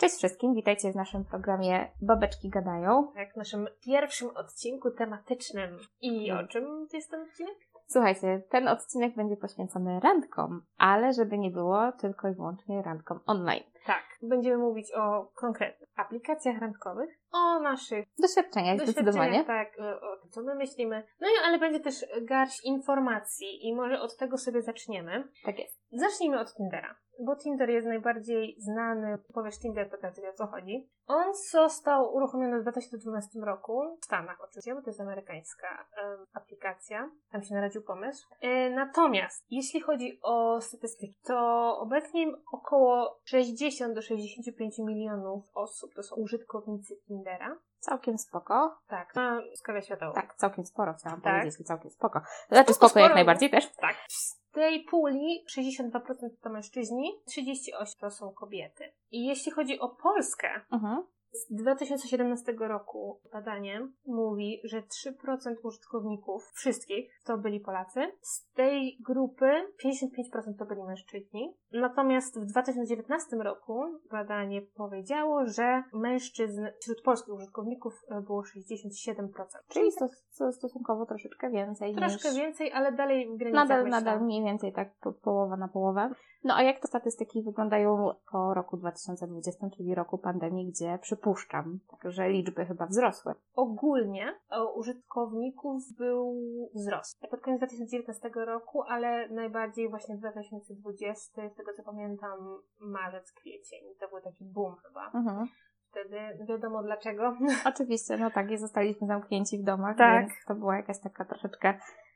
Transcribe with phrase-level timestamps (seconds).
[0.00, 3.12] Cześć wszystkim, witajcie w naszym programie Babeczki Gadają.
[3.14, 5.78] Tak, w naszym pierwszym odcinku tematycznym.
[6.00, 7.54] I o czym jest ten odcinek?
[7.86, 13.64] Słuchajcie, ten odcinek będzie poświęcony randkom, ale żeby nie było tylko i wyłącznie randkom online.
[13.90, 19.38] Tak, będziemy mówić o konkretnych aplikacjach randkowych, o naszych Doświadczeniach, zdecydowanie.
[19.38, 21.06] doświadczeniach, tak, o tym, co my myślimy.
[21.20, 25.24] No i ale będzie też garść informacji i może od tego sobie zaczniemy.
[25.44, 25.80] Tak jest.
[25.92, 29.18] Zacznijmy od Tindera, bo Tinder jest najbardziej znany.
[29.34, 30.88] Powiesz Tinder, to każdy wie o co chodzi.
[31.06, 37.10] On został uruchomiony w 2012 roku w Stanach oczywiście, bo to jest amerykańska em, aplikacja.
[37.32, 38.28] Tam się narodził pomysł.
[38.40, 46.02] E, natomiast jeśli chodzi o statystyki, to obecnie około 60 do 65 milionów osób to
[46.02, 47.56] są użytkownicy Tindera.
[47.78, 48.78] Całkiem spoko.
[48.88, 50.12] Tak, na skalę światową.
[50.14, 51.40] Tak, całkiem sporo chciałam Tak.
[51.42, 52.20] powiedzieć, całkiem spoko.
[52.48, 53.72] Znaczy Spoko, spoko jak najbardziej też.
[53.72, 53.96] Tak.
[54.08, 56.00] Z tej puli 62%
[56.42, 58.92] to mężczyźni, 38% to są kobiety.
[59.10, 61.06] I jeśli chodzi o Polskę, Mhm.
[61.32, 68.00] Z 2017 roku badanie mówi, że 3% użytkowników wszystkich to byli Polacy.
[68.20, 69.46] Z tej grupy
[69.84, 71.54] 55% to byli mężczyźni.
[71.72, 79.24] Natomiast w 2019 roku badanie powiedziało, że mężczyzn wśród polskich użytkowników było 67%.
[79.68, 82.38] Czyli stos- stos- stosunkowo troszeczkę więcej troszkę niż...
[82.38, 84.00] więcej, ale dalej w granicach Nadal, myślę.
[84.00, 86.10] nadal mniej więcej tak po, połowa na połowę.
[86.44, 92.28] No a jak to statystyki wyglądają po roku 2020, czyli roku pandemii, gdzie przypuszczam, że
[92.28, 93.34] liczby chyba wzrosły.
[93.54, 96.40] ogólnie o użytkowników był
[96.74, 97.20] wzrost.
[97.30, 102.38] Pod koniec 2019 roku, ale najbardziej właśnie w 2020, z tego co pamiętam,
[102.80, 103.80] marzec, kwiecień.
[104.00, 105.10] To był taki boom chyba.
[105.14, 105.46] Mhm.
[105.90, 107.36] Wtedy wiadomo dlaczego.
[107.74, 110.20] Oczywiście, no tak, i zostaliśmy zamknięci w domach, Tak.
[110.20, 111.74] więc to była jakaś taka troszeczkę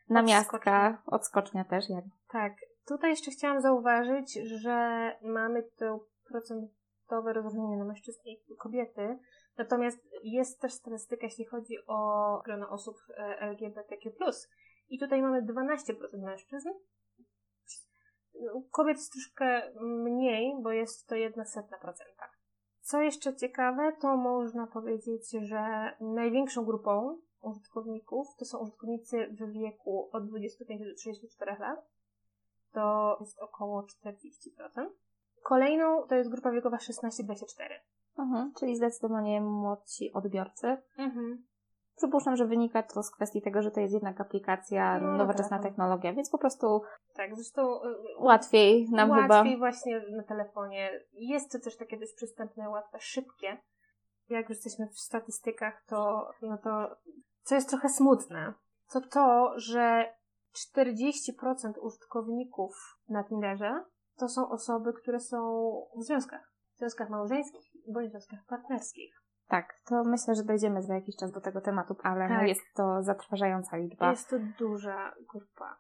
[0.09, 2.53] namiastka, odskocznia też, jak tak.
[2.87, 6.01] Tutaj jeszcze chciałam zauważyć, że mamy to
[7.15, 9.19] procentowe rozróżnienie na mężczyzn i kobiety.
[9.59, 14.11] Natomiast jest też statystyka, jeśli chodzi o grono osób e, LGBTQ+.
[14.89, 16.69] I tutaj mamy 12% mężczyzn.
[18.71, 22.31] Kobiet jest troszkę mniej, bo jest to jedna setna procenta.
[22.81, 30.09] Co jeszcze ciekawe, to można powiedzieć, że największą grupą użytkowników to są użytkownicy w wieku
[30.13, 31.91] od 25 do 34 lat.
[32.73, 34.91] To jest około 40%.
[35.45, 37.45] Kolejną to jest grupa wiekowa 16-24.
[38.19, 40.77] Mhm, czyli zdecydowanie młodsi odbiorcy.
[40.99, 41.45] Mhm.
[41.97, 45.63] Przypuszczam, że wynika to z kwestii tego, że to jest jednak aplikacja, No, nowoczesna tak.
[45.63, 46.83] technologia, więc po prostu
[47.15, 49.59] Tak, zresztą y, łatwiej nam łatwiej chyba.
[49.59, 50.91] właśnie na telefonie.
[51.13, 53.57] Jest to też takie dość przystępne, łatwe, szybkie.
[54.29, 56.97] Jak już jesteśmy w statystykach, to, no to
[57.43, 58.55] co jest trochę smutne,
[58.93, 60.15] to to, że
[60.77, 63.85] 40% użytkowników na Tinderze
[64.19, 65.39] to są osoby, które są
[65.99, 66.53] w związkach.
[66.75, 69.15] W związkach małżeńskich bądź w związkach partnerskich.
[69.49, 72.49] Tak, to myślę, że dojdziemy za jakiś czas do tego tematu, ale no Tak.
[72.49, 74.11] jest to zatrważająca liczba.
[74.11, 75.77] Jest to duża grupa.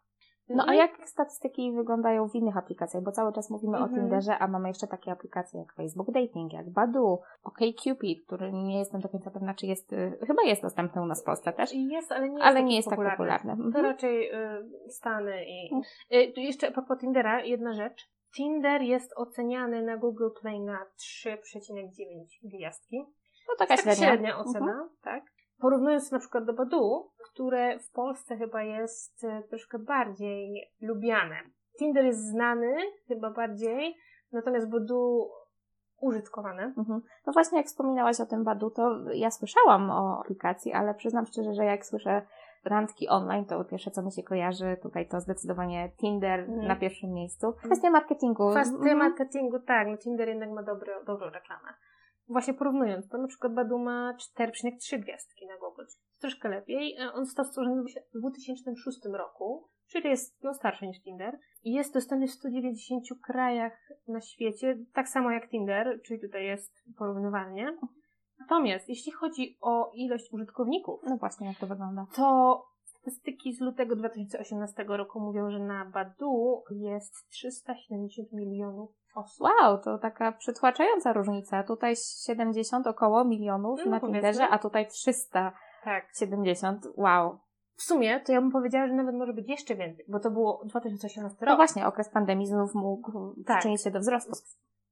[0.48, 3.02] No a I- jak statystyki wyglądają w innych aplikacjach?
[3.02, 4.00] Bo cały czas mówimy o Mhm.
[4.00, 9.00] Tinderze, a mamy jeszcze takie aplikacje jak Facebook Dating, jak Badoo, OkCupid, który nie jestem
[9.00, 12.12] do końca pewna, czy jest, y, chyba jest dostępny u nas w Polsce też, Jest,
[12.12, 13.56] ale nie jest, ale nie jest tak popularny.
[13.56, 13.84] To Mhm.
[13.84, 15.70] raczej y, Stany i...
[15.72, 15.82] Mm.
[16.12, 18.13] Y, tu jeszcze propos Tindera, jedna rzecz.
[18.36, 20.86] Tinder jest oceniany na Google Play na
[21.26, 22.98] 3,9 gwiazdki.
[23.48, 23.94] No taka średnia.
[24.06, 24.88] średnia ocena, Mhm.
[25.02, 25.24] tak.
[25.60, 31.36] Porównując na przykład do Badoo, które w Polsce chyba jest y, troszkę bardziej lubiane.
[31.78, 32.76] Tinder jest znany
[33.08, 33.96] chyba bardziej,
[34.32, 35.30] natomiast Badoo
[36.00, 36.62] użytkowane.
[36.78, 37.00] Mhm.
[37.26, 41.54] No właśnie, jak wspominałaś o tym Badu, to ja słyszałam o aplikacji, ale przyznam szczerze,
[41.54, 42.22] że jak słyszę
[42.66, 46.68] randki online, to pierwsze, co mi się kojarzy tutaj, to zdecydowanie Tinder Mhm.
[46.68, 47.52] na pierwszym miejscu.
[47.52, 48.50] Kwestia marketingu.
[48.50, 48.98] Kwestia Mhm.
[48.98, 51.68] marketingu, tak, no Tinder jednak ma dobry, dobrą reklamę.
[52.28, 55.84] Właśnie porównując, to na przykład Badu ma 4,3 gwiazdki na Google.
[56.20, 56.96] Troszkę lepiej.
[56.96, 57.82] E, On został stworzony
[58.14, 61.38] w 2006 roku, czyli jest no, starszy niż Tinder.
[61.64, 66.72] I jest dostępny w 190 krajach na świecie, tak samo jak Tinder, czyli tutaj jest
[66.98, 67.76] porównywalnie.
[68.48, 72.06] Natomiast jeśli chodzi o ilość użytkowników, No właśnie, jak to wygląda.
[72.16, 79.40] to statystyki z lutego 2018 roku mówią, że na Badu jest 370 milionów osób.
[79.40, 81.62] Wow, to taka przytłaczająca różnica.
[81.62, 81.94] Tutaj
[82.26, 84.00] 70 około milionów No, na.
[84.00, 86.82] Tinderze, a tutaj 370.
[86.82, 86.92] Tak.
[86.96, 87.38] Wow.
[87.76, 90.62] W sumie to ja bym powiedziała, że nawet może być jeszcze więcej, bo to było
[90.64, 91.56] 2018 No rok.
[91.56, 93.56] właśnie, okres pandemii znów mógł Tak.
[93.58, 94.32] przyczynić się do wzrostu.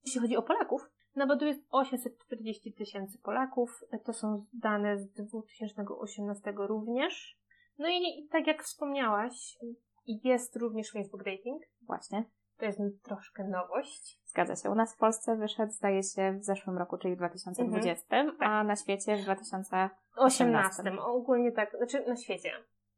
[0.04, 3.80] Jeśli chodzi o Polaków, na Badu jest 840 tysięcy Polaków.
[4.04, 7.38] To są dane z 2018 również.
[7.78, 9.58] No i, i tak jak wspomniałaś,
[10.06, 11.62] jest również Facebook Dating.
[11.82, 12.24] Właśnie.
[12.58, 14.20] To jest troszkę nowość.
[14.24, 14.70] Zgadza się.
[14.70, 18.36] U nas w Polsce wyszedł, zdaje się, w zeszłym roku, czyli w 2020, Mhm.
[18.50, 19.90] a na świecie w 2018.
[20.16, 20.82] 18.
[21.00, 22.52] Ogólnie tak, znaczy na świecie.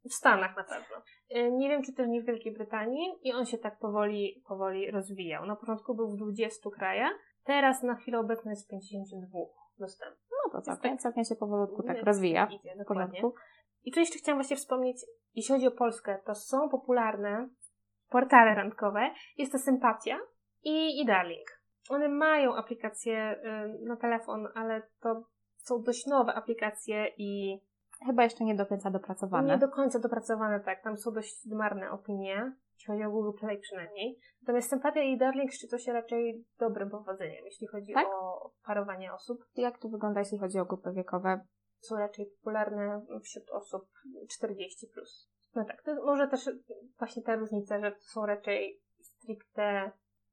[0.04, 0.96] W Stanach na pewno.
[1.36, 4.90] Y, Nie wiem, czy też nie w Wielkiej Brytanii i on się tak powoli, powoli
[4.90, 5.46] rozwijał.
[5.46, 7.12] Na początku był w 20 krajach,
[7.44, 9.38] teraz na chwilę obecną jest w 52
[9.78, 10.28] dostępnych.
[10.30, 12.46] No to całkiem, tak- całkiem się powolutku tak rozwija.
[12.46, 13.34] Idzie, W porządku.
[13.84, 14.96] I tu jeszcze chciałam właśnie wspomnieć,
[15.34, 17.48] jeśli chodzi o Polskę, to są popularne
[18.08, 19.10] portale randkowe.
[19.38, 20.18] Jest to Sympatia
[20.62, 21.60] i, i Darling.
[21.90, 23.36] One mają aplikacje
[23.82, 25.24] y, na telefon, ale to
[25.56, 27.60] są dość nowe aplikacje i
[28.06, 29.48] Chyba jeszcze nie do końca dopracowane.
[29.52, 30.82] nie do końca dopracowane, tak.
[30.82, 34.18] Tam są dość marne opinie, jeśli chodzi o Google Play przynajmniej.
[34.42, 38.06] Natomiast Sympatia i Darling szczycą się raczej dobrym powodzeniem, jeśli chodzi Tak?
[38.08, 39.38] o parowanie osób.
[39.56, 41.40] Jak to wygląda, jeśli chodzi o grupy wiekowe?
[41.80, 43.82] są raczej popularne wśród osób
[44.30, 45.30] 40 plus.
[45.54, 46.50] No tak, to może też
[46.98, 49.90] właśnie ta różnica, że to są raczej stricte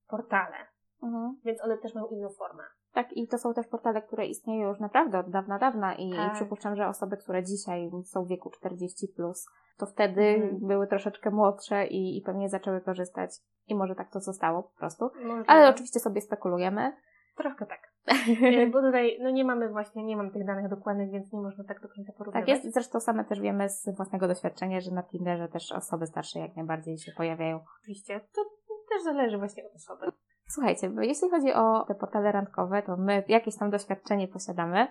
[0.08, 0.58] portale,
[1.04, 1.36] Mhm.
[1.46, 2.64] więc one też mają inną formę.
[2.94, 6.34] Tak, i to są też portale, które istnieją już naprawdę od dawna, dawna i Tak.
[6.34, 9.46] przypuszczam, że osoby, które dzisiaj są w wieku 40+, plus,
[9.78, 10.68] to wtedy Mhm.
[10.68, 13.32] były troszeczkę młodsze i, i pewnie zaczęły korzystać
[13.68, 15.10] i może tak to zostało po prostu.
[15.26, 16.94] Może Ale oczywiście sobie spekulujemy.
[17.38, 17.92] trochę tak.
[18.72, 21.82] Bo tutaj no nie mamy właśnie, nie mam tych danych dokładnych, więc nie można tak
[21.82, 22.48] do końca porównywać.
[22.50, 26.40] Tak jest, zresztą same też wiemy z własnego doświadczenia, że na Tinderze też osoby starsze
[26.40, 27.60] jak najbardziej się pojawiają.
[27.82, 28.20] Oczywiście.
[28.20, 28.42] To
[28.90, 30.06] też zależy właśnie od osoby.
[30.53, 34.88] Słuchajcie, bo jeśli chodzi o te portale randkowe, to my jakieś tam doświadczenie posiadamy.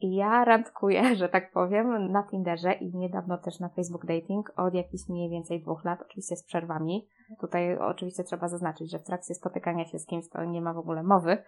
[0.00, 4.74] I ja randkuję, że tak powiem, na Tinderze i niedawno też na Facebook Dating od
[4.74, 7.08] jakichś mniej więcej dwóch lat, oczywiście z przerwami.
[7.40, 10.78] Tutaj oczywiście trzeba zaznaczyć, że w trakcie spotykania się z kimś to nie ma w
[10.78, 11.42] ogóle mowy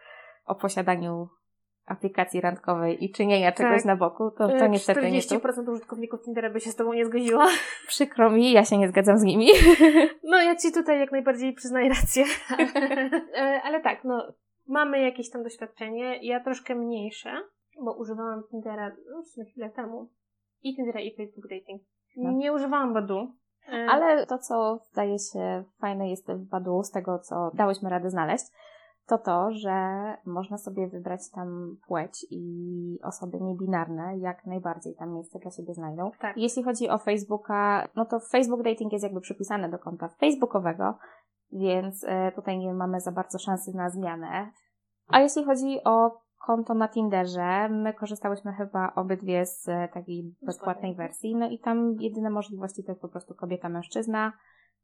[0.47, 1.29] o posiadaniu
[1.87, 3.85] aplikacji randkowej i czynienia czegoś Tak.
[3.85, 4.31] na boku.
[4.31, 5.35] To, to E, niestety nie tu.
[5.35, 7.47] 40% użytkowników Tindera by się z Tobą nie zgodziła.
[7.89, 9.49] Przykro mi, ja się nie zgadzam z nimi.
[10.25, 12.25] No, ja ci tutaj jak najbardziej przyznaję rację.
[13.37, 14.33] E, Ale tak, no,
[14.67, 16.19] mamy jakieś tam doświadczenie.
[16.23, 17.31] Ja troszkę mniejsze,
[17.85, 20.09] bo używałam Tindera no, w sumie chwilę temu.
[20.63, 21.83] I Tindera, i Facebook Dating.
[22.17, 22.33] No.
[22.33, 23.33] Nie używałam Badu.
[23.69, 28.11] E, Ale to, co zdaje się fajne jest w Badu, z tego, co dałyśmy radę
[28.11, 28.45] znaleźć,
[29.07, 29.77] to to, że
[30.27, 36.11] można sobie wybrać tam płeć i osoby niebinarne jak najbardziej tam miejsce dla siebie znajdą.
[36.21, 36.37] Tak.
[36.37, 40.99] Jeśli chodzi o Facebooka, no to Facebook Dating jest jakby przypisany do konta facebookowego,
[41.53, 44.53] więc e, tutaj nie mamy za bardzo szansy na zmianę.
[45.09, 50.95] A jeśli chodzi o konto na Tinderze, my korzystałyśmy chyba obydwie z e, takiej bezpłatnej
[50.95, 54.33] wersji, no i tam jedyne możliwości to jest po prostu kobieta-mężczyzna.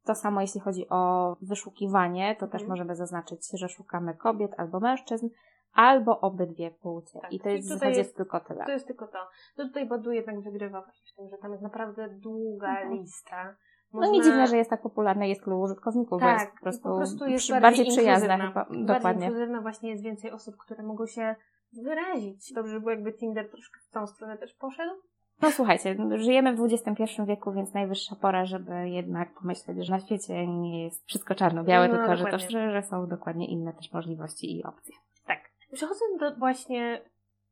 [0.04, 2.68] To samo jeśli chodzi o wyszukiwanie, to też Mhm.
[2.70, 5.28] możemy zaznaczyć, że szukamy kobiet albo mężczyzn,
[5.72, 7.20] albo obydwie płcie.
[7.20, 7.32] Tak.
[7.32, 8.64] I to I jest w tutaj zasadzie jest- tylko tyle.
[8.64, 9.18] To jest tylko to.
[9.56, 12.92] To tutaj Badu jednak wygrywa właśnie w tym, że tam jest naprawdę długa Mhm.
[12.92, 13.56] lista.
[13.92, 16.96] No nie dziwne, że jest tak popularne, jest tylu użytkowników, Tak, jest po prostu, po
[16.96, 18.64] prostu jest przy, bardziej, bardziej przyjazna chyba.
[18.64, 19.26] Bardziej Dokładnie.
[19.26, 21.36] inkluzywna właśnie jest więcej osób, które mogą się
[21.84, 22.52] wyrazić.
[22.54, 24.92] Dobrze by było, jakby Tinder troszkę w tą stronę też poszedł.
[25.42, 30.46] No słuchajcie, żyjemy w XXI wieku, więc najwyższa pora, żeby jednak pomyśleć, że na świecie
[30.46, 34.64] nie jest wszystko czarno-białe, No, tylko że, to, że są dokładnie inne też możliwości i
[34.64, 34.94] opcje.
[35.26, 35.40] Tak.
[35.72, 37.00] Przechodząc do właśnie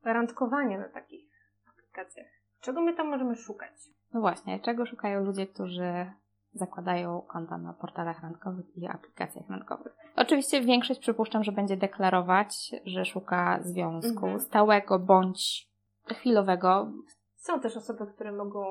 [0.04, 1.30] randkowania na takich
[1.68, 2.26] aplikacjach.
[2.60, 3.72] Czego my tam możemy szukać?
[4.14, 6.10] No właśnie, czego szukają ludzie, którzy
[6.52, 9.96] zakładają konta na portalach randkowych i aplikacjach randkowych?
[10.16, 14.40] Oczywiście większość przypuszczam, że będzie deklarować, że szuka związku Mhm.
[14.40, 15.70] stałego bądź
[16.06, 16.92] chwilowego.
[17.40, 18.64] Są też osoby, które mogą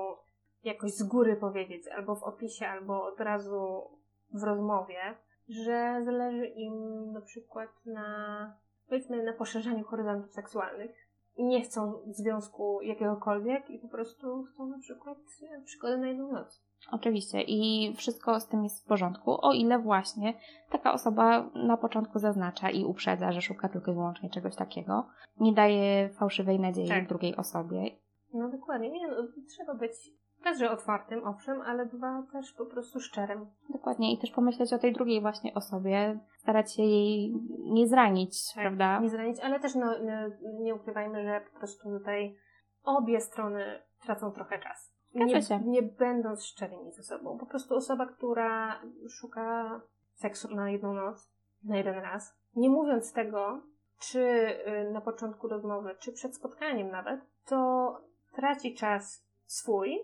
[0.64, 3.90] jakoś z góry powiedzieć, albo w opisie, albo od razu
[4.34, 5.00] w rozmowie,
[5.50, 6.74] że zależy im
[7.12, 8.58] na przykład na,
[8.88, 10.92] powiedzmy, na poszerzaniu horyzontów seksualnych.
[11.36, 16.32] I nie chcą związku jakiegokolwiek i po prostu chcą na przykład e, przygody na jedną
[16.32, 16.64] noc.
[16.92, 20.34] Oczywiście i wszystko z tym jest w porządku, o ile właśnie
[20.72, 25.08] taka osoba na początku zaznacza i uprzedza, że szuka tylko i wyłącznie czegoś takiego,
[25.40, 27.08] nie daje fałszywej nadziei Tak.
[27.08, 27.92] drugiej osobie.
[28.34, 29.16] No dokładnie, nie no,
[29.48, 29.92] trzeba być
[30.46, 33.46] raz, że otwartym, owszem, ale dwa też po prostu szczerym.
[33.70, 38.64] Dokładnie i też pomyśleć o tej drugiej właśnie osobie, starać się jej nie zranić, Tak,
[38.64, 39.00] prawda?
[39.00, 42.36] Nie zranić, ale też no, nie, nie ukrywajmy, że po prostu tutaj
[42.84, 45.00] obie strony tracą trochę czas.
[45.16, 47.38] Nie, nie będąc szczerymi ze sobą.
[47.38, 49.82] Po prostu osoba, która szuka
[50.14, 51.32] seksu na jedną noc,
[51.64, 53.62] na jeden raz, nie mówiąc tego,
[54.00, 60.00] czy y, na początku rozmowy, czy przed spotkaniem nawet, to traci czas swój,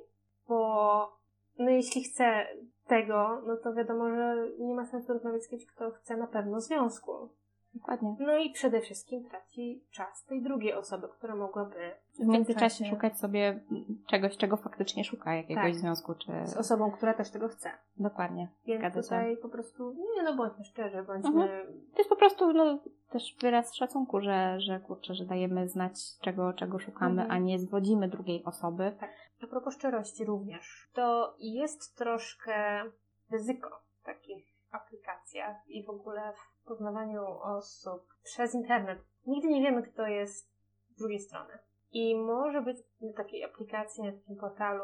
[0.47, 1.19] bo
[1.59, 2.47] no jeśli chce
[2.87, 6.61] tego, no to wiadomo, że nie ma sensu rozmawiać z kimś, kto chce na pewno
[6.61, 7.29] związku.
[7.75, 8.15] Dokładnie.
[8.19, 13.19] No i przede wszystkim traci czas tej drugiej osoby, która mogłaby W międzyczasie czasie- szukać
[13.19, 13.59] sobie
[14.07, 15.75] czegoś, czego faktycznie szuka, jakiegoś Tak.
[15.75, 16.31] związku, czy...
[16.47, 17.71] z osobą, która też tego chce.
[17.97, 18.47] Dokładnie.
[18.65, 19.03] Więc Zgadza się.
[19.03, 21.43] tutaj po prostu, nie no bądźmy szczerzy, bądźmy...
[21.43, 21.67] Mhm.
[21.93, 22.79] To jest po prostu no,
[23.09, 27.31] też wyraz szacunku, że, że kurczę, że dajemy znać czego, czego szukamy, Mhm.
[27.31, 28.97] a nie zwodzimy drugiej osoby.
[29.43, 32.83] A propos szczerości również, to jest troszkę
[33.31, 33.69] ryzyko
[34.03, 38.99] takich aplikacjach i w ogóle w poznawaniu osób przez internet.
[39.27, 40.49] Nigdy nie wiemy, kto jest
[40.89, 41.53] z drugiej strony.
[41.91, 44.83] I może być na takiej aplikacji, na takim portalu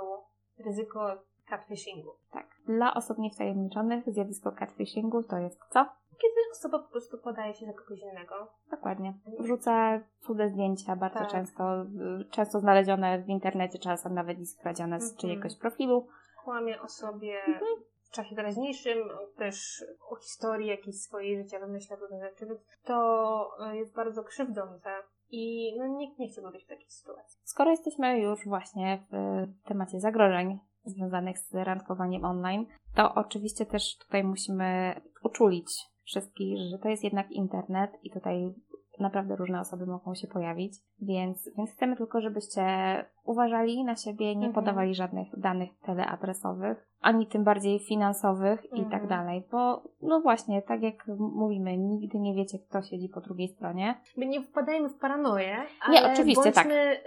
[0.66, 1.18] ryzyko
[1.50, 2.12] catfishingu.
[2.32, 2.48] Tak.
[2.66, 5.86] Dla osób niewtajemniczonych zjawisko catfishingu to jest co?
[6.22, 8.48] Kiedy osoba po prostu podaje się za kogoś innego.
[8.72, 9.14] Dokładnie.
[9.40, 11.28] Wrzuca cudze zdjęcia, bardzo Tak.
[11.32, 11.82] często,
[12.22, 15.18] y, często znalezione w internecie, czasem nawet i skradzione z Mhm.
[15.20, 16.08] czyjegoś profilu.
[16.44, 17.66] Kłamie o sobie Mhm.
[18.12, 18.98] W czasie teraźniejszym,
[19.38, 24.90] też o historii jakiejś swojej życia wymyśla różne rzeczy, więc to e, jest bardzo krzywdzące
[25.30, 27.40] i no, nikt nie chciałby być w takiej sytuacji.
[27.44, 32.66] Skoro jesteśmy już właśnie w temacie zagrożeń związanych z randkowaniem online,
[32.96, 35.72] to oczywiście też tutaj musimy uczulić
[36.04, 38.54] wszystkich, że to jest jednak internet i tutaj
[39.00, 42.62] naprawdę różne osoby mogą się pojawić, więc, więc chcemy tylko, żebyście
[43.24, 44.54] uważali na siebie, nie Mhm.
[44.54, 48.90] podawali żadnych danych teleadresowych, ani tym bardziej finansowych i Mhm.
[48.92, 53.48] tak dalej, bo no właśnie, tak jak mówimy, nigdy nie wiecie, kto siedzi po drugiej
[53.48, 53.96] stronie.
[54.18, 56.68] My nie wpadajmy w paranoję, ale Nie, oczywiście, tak.
[56.68, 56.98] bądźmy,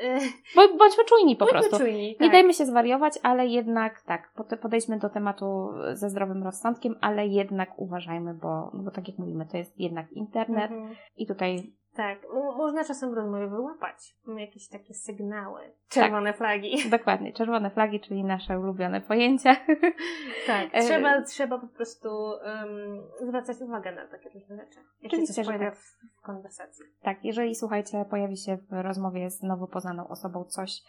[0.56, 1.78] Bo, bądźmy czujni po bądźmy prostu.
[1.78, 2.08] czujni.
[2.08, 2.32] Nie tak.
[2.32, 7.78] dajmy się zwariować, ale jednak tak, pode- podejdźmy do tematu ze zdrowym rozsądkiem, ale jednak
[7.78, 10.94] uważajmy, bo, no bo tak jak mówimy, to jest jednak internet Mhm.
[11.16, 15.60] i tutaj Tak, mo- można czasem w rozmowie wyłapać jakieś takie sygnały.
[15.88, 16.76] Czerwone flagi.
[16.90, 19.56] dokładnie czerwone flagi, czyli nasze ulubione pojęcia.
[20.46, 24.80] Tak, E, trzeba, trzeba po prostu um, zwracać uwagę na takie różne rzeczy.
[25.06, 25.78] Oczywiście, coś pojawia tak.
[25.78, 26.84] w, w konwersacji.
[27.02, 30.82] tak, jeżeli słuchajcie, pojawi się w rozmowie z nowo poznaną osobą coś,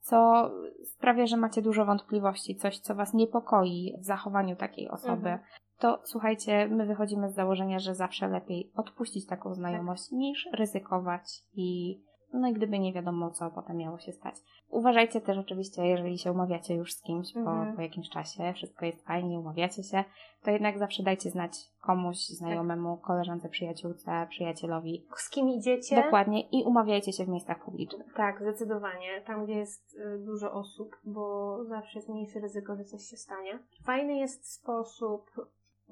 [0.00, 0.50] co
[0.84, 5.38] sprawia, że macie dużo wątpliwości, coś, co was niepokoi w zachowaniu takiej osoby, Mhm.
[5.80, 11.22] To słuchajcie, my wychodzimy z założenia, że zawsze lepiej odpuścić taką znajomość niż ryzykować
[11.54, 12.00] i
[12.32, 14.34] no i gdyby nie wiadomo, co potem miało się stać.
[14.68, 17.70] Uważajcie też oczywiście, jeżeli się umawiacie już z kimś Mhm.
[17.70, 20.04] po, po jakimś czasie, wszystko jest fajnie, umawiacie się,
[20.42, 25.06] to jednak zawsze dajcie znać komuś znajomemu, koleżance, przyjaciółce, przyjacielowi.
[25.16, 25.96] Z kim idziecie?
[25.96, 28.14] Dokładnie i umawiajcie się w miejscach publicznych.
[28.16, 29.22] Tak, zdecydowanie.
[29.26, 33.58] Tam, gdzie jest y, dużo osób, bo zawsze jest mniejsze ryzyko, że coś się stanie.
[33.84, 35.30] Fajny jest sposób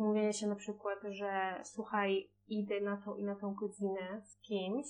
[0.00, 4.86] mówienia się na przykład, że słuchaj, idę na tą i na tą godzinę z kimś.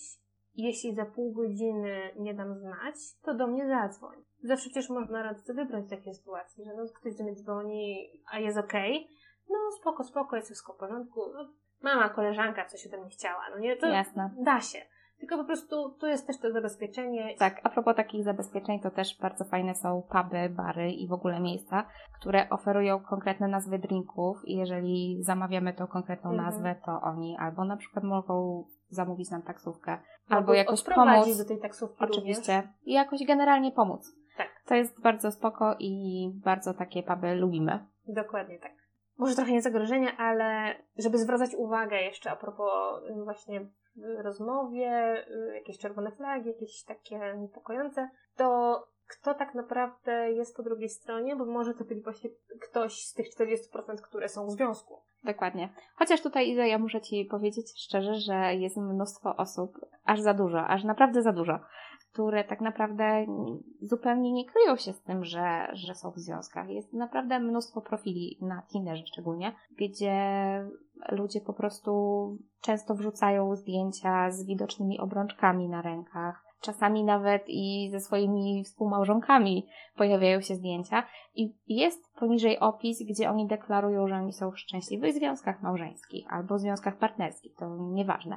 [0.55, 4.17] Jeśli za pół godziny nie dam znać, to do mnie zadzwoń.
[4.43, 8.59] Zawsze przecież można randce wybrać takie sytuacje, że no, ktoś do mnie dzwoni, a jest
[8.59, 9.09] okej.
[9.50, 11.21] No spoko, spoko, jest wszystko w porządku.
[11.35, 13.43] No, mama, koleżanka coś ode mnie chciała.
[13.50, 14.31] No nie, to Jasne.
[14.38, 14.79] da się.
[15.21, 17.35] Tylko po prostu tu jest też to zabezpieczenie.
[17.39, 21.41] Tak, a propos takich zabezpieczeń, to też bardzo fajne są puby, bary i w ogóle
[21.41, 21.85] miejsca,
[22.21, 26.47] które oferują konkretne nazwy drinków i jeżeli zamawiamy tą konkretną Mhm.
[26.47, 29.99] nazwę, to oni albo na przykład mogą zamówić nam taksówkę,
[30.29, 32.75] albo Mogą jakoś pomóc, do tej taksówki oczywiście, również.
[32.85, 34.13] i jakoś generalnie pomóc.
[34.37, 34.49] Tak.
[34.67, 37.87] To jest bardzo spoko i bardzo takie puby lubimy.
[38.09, 38.73] Dokładnie tak.
[39.19, 43.67] Może trochę nie zagrożenia, ale żeby zwracać uwagę jeszcze a propos y, właśnie
[44.19, 50.89] rozmowie, y, jakieś czerwone flagi, jakieś takie niepokojące, to kto tak naprawdę jest po drugiej
[50.89, 54.99] stronie, bo może to być właśnie ktoś z tych 40%, które są w związku.
[55.25, 55.69] Dokładnie.
[55.97, 60.67] Chociaż tutaj Iza, ja muszę Ci powiedzieć szczerze, że jest mnóstwo osób, aż za dużo,
[60.67, 61.59] aż naprawdę za dużo,
[62.19, 63.27] które tak naprawdę
[63.83, 66.69] zupełnie nie kryją się z tym, że, że są w związkach.
[66.69, 70.15] Jest naprawdę mnóstwo profili na Tinderze szczególnie, gdzie
[71.09, 71.93] ludzie po prostu
[72.61, 76.48] często wrzucają zdjęcia z widocznymi obrączkami na rękach.
[76.61, 81.03] Czasami nawet i ze swoimi współmałżonkami pojawiają się zdjęcia
[81.35, 86.59] i jest poniżej opis, gdzie oni deklarują, że oni są w szczęśliwych związkach małżeńskich albo
[86.59, 88.37] związkach partnerskich, to nieważne.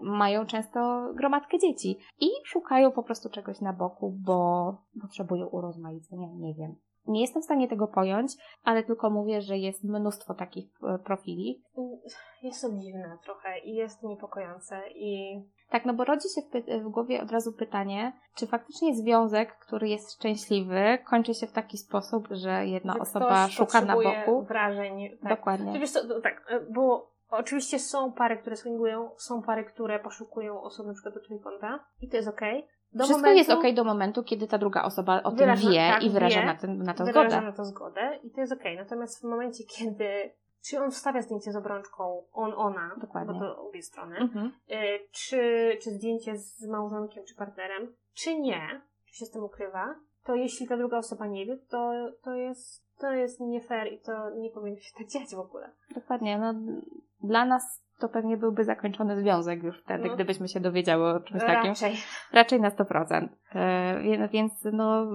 [0.00, 6.54] Mają często gromadkę dzieci i szukają po prostu czegoś na boku, bo potrzebują urozmaicenia, nie
[6.54, 6.76] wiem.
[7.06, 8.32] Nie jestem w stanie tego pojąć,
[8.64, 11.62] ale tylko mówię, że jest mnóstwo takich e, profili.
[12.42, 15.40] Jest to dziwne trochę i jest niepokojące i
[15.70, 19.88] Tak, no bo rodzi się w, w głowie od razu pytanie, czy faktycznie związek, który
[19.88, 24.42] jest szczęśliwy, kończy się w taki sposób, że jedna że osoba szuka na boku.
[24.42, 25.18] wrażeń.
[25.22, 25.36] Tak.
[25.36, 25.80] Dokładnie.
[25.80, 30.62] Wiesz co, to tak, e, bo oczywiście są pary, które swingują, są pary, które poszukują
[30.86, 32.68] na przykład do trójkąta i to jest okej.
[32.94, 35.88] Do Wszystko momentu jest ok do momentu, kiedy ta druga osoba o Wyraża- tym wie
[35.92, 37.46] tak, i wyraża wie, na, tym, na to wyraża zgodę.
[37.46, 38.76] na to zgodę i to jest okej.
[38.76, 40.30] Natomiast w momencie, kiedy
[40.68, 43.34] czy on wstawia zdjęcie z obrączką, on, ona, Dokładnie.
[43.34, 44.46] bo to obie strony, Mhm.
[44.70, 44.74] y,
[45.12, 49.94] czy, czy zdjęcie z małżonkiem, czy partnerem, czy nie, czy się z tym ukrywa,
[50.24, 54.00] to jeśli ta druga osoba nie wie, to, to jest to jest nie fair i
[54.00, 55.70] to nie powinno się tak dziać w ogóle.
[55.94, 56.38] Dokładnie.
[56.38, 56.54] No,
[57.20, 60.14] dla nas to pewnie byłby zakończony związek już wtedy, No.
[60.14, 61.68] gdybyśmy się dowiedziały o czymś takim.
[61.70, 61.94] Raczej.
[62.32, 63.28] Raczej na 100%.
[63.54, 65.06] E, więc no,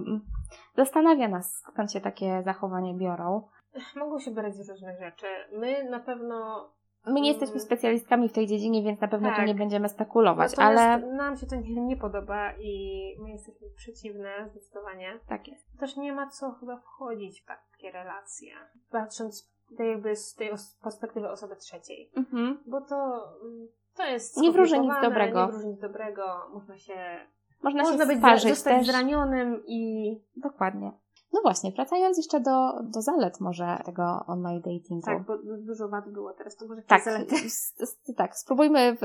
[0.75, 3.47] zastanawia nas, skąd się takie zachowania biorą.
[3.95, 5.25] Mogą się brać z różnych rzeczy.
[5.53, 6.69] My na pewno
[7.05, 7.39] My nie Mm.
[7.39, 9.47] jesteśmy specjalistkami w tej dziedzinie, więc na pewno tu Tak.
[9.47, 14.29] nie będziemy spekulować, Natomiast ale nam się to nie, nie podoba i my jesteśmy przeciwne
[14.51, 15.19] zdecydowanie.
[15.29, 15.79] tak jest.
[15.79, 18.51] Też nie ma co chyba wchodzić w takie relacje,
[18.91, 20.49] patrząc tak jakby z tej
[20.81, 22.11] perspektywy osoby trzeciej.
[22.15, 22.59] Mhm.
[22.65, 25.45] Bo to, mm, to jest Nie wróży nic dobrego.
[25.45, 26.49] Nie wróży nic dobrego.
[26.53, 27.19] Można się
[27.61, 28.87] Można, można się być sparzyć zostać też.
[28.87, 30.91] zranionym i Dokładnie.
[31.33, 35.05] No właśnie, wracając jeszcze do, do zalet może tego online datingu.
[35.05, 37.35] tak, bo dużo wad było teraz, to może Tak, jakieś zalety.
[38.17, 38.97] tak, spróbujmy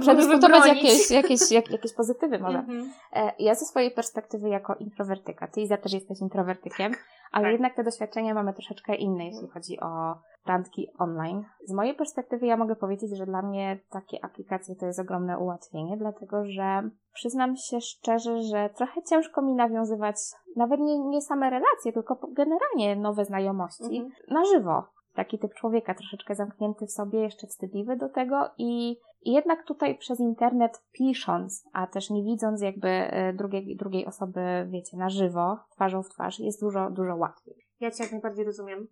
[0.00, 2.58] przedyskutować jakieś, jakieś, jak, jakieś pozytywy może.
[2.58, 2.92] Mhm.
[3.12, 6.92] E, Ja ze swojej perspektywy jako introwertyka, ty Iza też jesteś introwertykiem,
[7.32, 7.52] ale tak.
[7.52, 10.14] jednak te doświadczenia mamy troszeczkę inne, jeśli chodzi o
[10.46, 11.44] randki online.
[11.64, 15.96] Z mojej perspektywy ja mogę powiedzieć, że dla mnie takie aplikacje to jest ogromne ułatwienie,
[15.96, 20.16] dlatego że przyznam się szczerze, że trochę ciężko mi nawiązywać
[20.56, 24.12] nawet nie, nie same relacje, tylko generalnie nowe znajomości Mhm.
[24.30, 24.84] na żywo.
[25.14, 29.98] Taki typ człowieka, troszeczkę zamknięty w sobie, jeszcze wstydliwy do tego i i jednak tutaj
[29.98, 35.58] przez internet pisząc, a też nie widząc jakby e, drugiej, drugiej osoby, wiecie, na żywo,
[35.70, 37.54] twarzą w twarz, jest dużo, dużo łatwiej.
[37.80, 38.86] Ja Cię jak najbardziej rozumiem.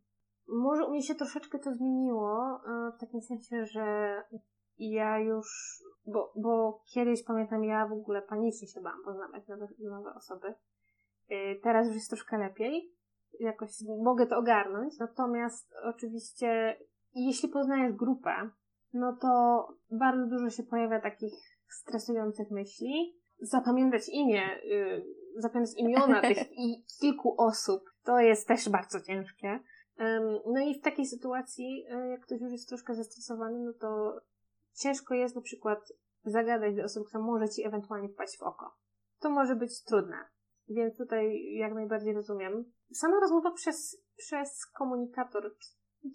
[0.49, 4.17] Może u mnie się troszeczkę to zmieniło, e, w takim sensie, że
[4.79, 10.15] ja już, bo, bo kiedyś pamiętam, ja w ogóle panicznie się bałam poznawać nowe, nowe
[10.15, 10.55] osoby.
[11.29, 12.95] E, Teraz już jest troszkę lepiej.
[13.41, 13.71] Jakoś
[14.03, 14.99] mogę to ogarnąć.
[14.99, 16.79] Natomiast oczywiście,
[17.15, 18.51] jeśli poznajesz grupę,
[18.93, 21.35] no to bardzo dużo się pojawia takich
[21.69, 23.17] stresujących myśli.
[23.39, 25.05] Zapamiętać imię, y,
[25.37, 29.61] zapamiętać imiona tych i kilku osób, to jest też bardzo ciężkie.
[30.47, 34.21] No i w takiej sytuacji, y, jak ktoś już jest troszkę zestresowany, no to
[34.75, 35.93] ciężko jest na przykład
[36.25, 38.75] zagadać do osoby, która może ci ewentualnie wpaść w oko.
[39.21, 40.17] To może być trudne.
[40.69, 42.73] Więc tutaj jak najbardziej rozumiem.
[42.95, 45.55] Sama rozmowa przez, przez komunikator,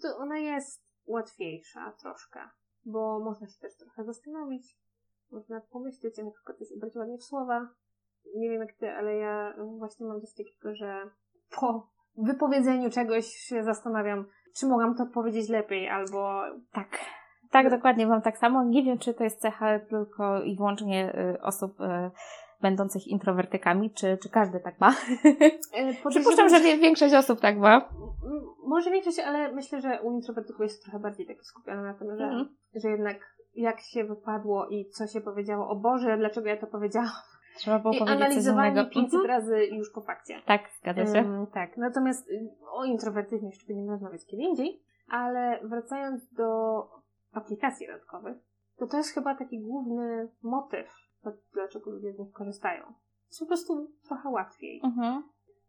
[0.02, 2.40] to ona jest łatwiejsza troszkę,
[2.84, 4.78] bo można się też trochę zastanowić,
[5.30, 7.68] można pomyśleć, jak kogoś ubrać ładnie w słowa.
[8.34, 11.10] Nie wiem jak ty, ale ja właśnie mam coś takiego, że
[11.60, 11.88] po
[12.26, 14.24] wypowiedzeniu czegoś się zastanawiam,
[14.56, 16.88] czy mogłam to powiedzieć lepiej, albo Tak.
[17.50, 18.64] Tak, dokładnie, mam tak samo.
[18.64, 22.10] Nie wiem, czy to jest cecha tylko i wyłącznie y, osób y,
[22.62, 24.90] będących introwertykami, czy, czy każdy tak ma.
[25.74, 27.88] e, Przypuszczam, że większość osób tak ma.
[28.66, 32.24] Może większość, ale myślę, że u introwertyków jest trochę bardziej takie skupione na tym, że,
[32.24, 32.48] Mhm.
[32.74, 33.16] że jednak
[33.54, 37.10] jak się wypadło i co się powiedziało, o Boże, dlaczego ja to powiedziałam.
[37.60, 38.90] Trzeba było I powiedzieć coś analizowanie innego.
[38.90, 39.26] 500 Mhm.
[39.30, 40.42] razy już po fakcie.
[40.46, 41.18] Tak, zgadza się.
[41.18, 46.46] Ym, tak, natomiast y, o introwertyzmie jeszcze będziemy rozmawiać kiedy indziej, ale wracając do
[47.32, 48.36] aplikacji randkowych,
[48.78, 50.86] to to jest chyba taki główny motyw,
[51.22, 52.82] dla- dlaczego ludzie z nich korzystają.
[53.28, 54.80] Jest po prostu trochę łatwiej.
[54.84, 55.22] Mhm.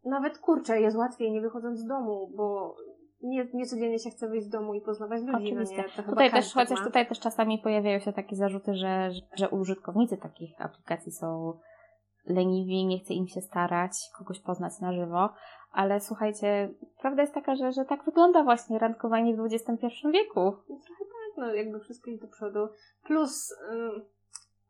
[0.06, 2.76] Nawet kurczę, jest łatwiej nie wychodząc z domu, bo
[3.24, 5.34] nie, nie codziennie się chce wyjść z domu i poznawać ludzi.
[5.54, 5.84] Oczywiście.
[5.98, 6.86] No nie, Tutaj też, chociaż ma.
[6.86, 11.58] tutaj też czasami pojawiają się takie zarzuty, że, że użytkownicy takich aplikacji są
[12.26, 15.30] leniwi, nie chce im się starać kogoś poznać na żywo,
[15.72, 20.56] ale słuchajcie, prawda jest taka, że, że tak wygląda właśnie randkowanie w XXI wieku.
[20.70, 22.68] No trochę tak, no jakby wszystko idzie do przodu.
[23.04, 24.06] Plus ym,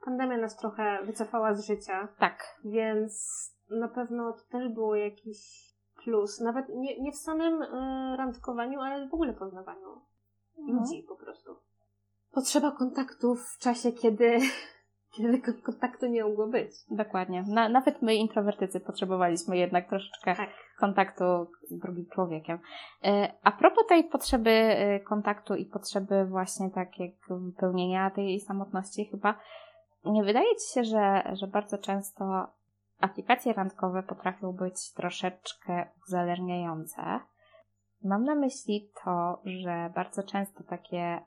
[0.06, 2.08] pandemia nas trochę wycofała z życia.
[2.20, 2.60] Tak.
[2.66, 3.32] Więc
[3.70, 5.72] na pewno to też było jakiś
[6.04, 6.40] plus.
[6.40, 10.02] Nawet nie, nie w samym e, randkowaniu, ale w ogóle poznawaniu
[10.58, 10.78] Mhm.
[10.80, 11.56] ludzi po prostu.
[12.32, 14.40] Potrzeba kontaktów w czasie, kiedy,
[15.12, 16.72] kiedy tego kontaktu nie mogło być.
[16.90, 17.44] Dokładnie.
[17.48, 20.50] Na, nawet my, introwertycy, potrzebowaliśmy jednak troszeczkę Tak.
[20.80, 21.24] kontaktu
[21.70, 22.60] z drugim człowiekiem.
[23.04, 29.06] E, A propos tej potrzeby e, kontaktu i potrzeby właśnie tak jak wypełnienia tej samotności
[29.06, 29.36] chyba,
[30.06, 32.48] nie wydaje Ci się, że, że bardzo często
[33.00, 37.02] aplikacje randkowe potrafią być troszeczkę uzależniające?
[38.04, 41.22] Mam na myśli to, że bardzo często takie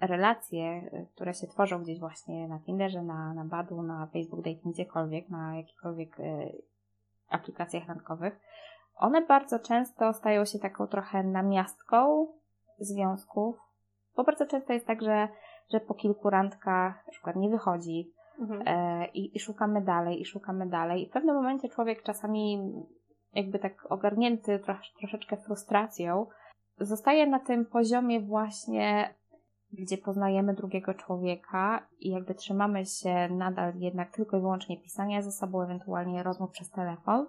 [0.00, 4.74] relacje, y, które się tworzą gdzieś właśnie na Tinderze, na, na Badu, na Facebook Dating,
[4.74, 6.62] gdziekolwiek, na jakichkolwiek y,
[7.28, 8.40] aplikacjach randkowych,
[8.96, 12.26] one bardzo często stają się taką trochę namiastką
[12.78, 13.56] związków,
[14.16, 15.28] bo bardzo często jest tak, że,
[15.72, 18.62] że po kilku randkach na przykład nie wychodzi Mhm.
[18.66, 21.02] e, i, i szukamy dalej, i szukamy dalej.
[21.02, 22.72] I w pewnym momencie człowiek czasami
[23.32, 26.26] jakby tak ogarnięty trosz, troszeczkę frustracją
[26.80, 29.14] zostaje na tym poziomie właśnie,
[29.72, 35.32] gdzie poznajemy drugiego człowieka i jakby trzymamy się nadal jednak tylko i wyłącznie pisania ze
[35.32, 37.26] sobą, ewentualnie rozmów przez telefon.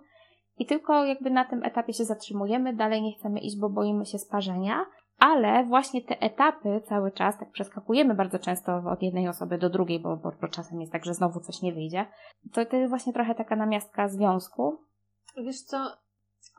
[0.58, 4.20] I tylko jakby na tym etapie się zatrzymujemy, dalej nie chcemy iść, bo boimy się
[4.20, 4.86] sparzenia,
[5.20, 10.00] ale właśnie te etapy cały czas, tak przeskakujemy bardzo często od jednej osoby do drugiej,
[10.00, 12.06] bo, bo, bo czasem jest tak, że znowu coś nie wyjdzie.
[12.54, 14.78] To, to jest właśnie trochę taka namiastka związku.
[15.38, 15.78] Wiesz co,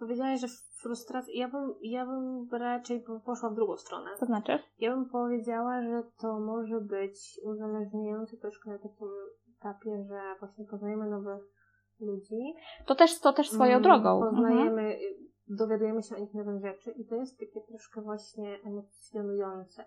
[0.00, 0.46] powiedziałaś, że
[0.82, 4.10] frustracja, ja bym, ja bym raczej poszła w drugą stronę.
[4.20, 4.58] Co znaczy?
[4.78, 9.08] Ja bym powiedziała, że to może być uzależniające troszkę na takim
[9.60, 11.42] etapie, że właśnie poznajemy nowych
[12.00, 12.54] ludzi.
[12.86, 14.20] To też, to też swoją Mm, drogą.
[14.20, 15.00] Poznajemy, Mhm.
[15.48, 19.84] dowiadujemy się o nich nowych rzeczy i to jest takie troszkę właśnie emocjonujące,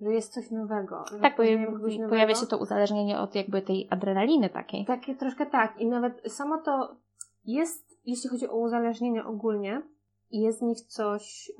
[0.00, 1.04] że jest coś nowego.
[1.22, 2.08] Tak, nowego.
[2.08, 4.84] pojawia się to uzależnienie od jakby tej adrenaliny takiej.
[4.86, 5.80] Takie troszkę tak.
[5.80, 6.96] I nawet samo to
[7.44, 9.82] jest, jeśli chodzi o uzależnienia ogólnie,
[10.30, 11.52] jest z nich coś,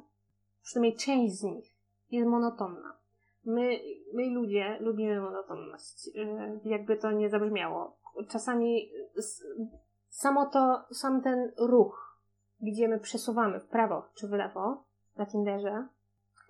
[0.63, 1.75] przynajmniej część z nich
[2.11, 2.97] jest monotonna.
[3.45, 3.81] My,
[4.15, 6.07] my ludzie lubimy monotonność.
[6.15, 7.97] Yy, Jakby to nie zabrzmiało.
[8.29, 8.91] Czasami
[10.09, 12.19] samo to, sam ten ruch,
[12.61, 14.85] gdzie my przesuwamy w prawo czy w lewo
[15.17, 15.89] na Tinderze,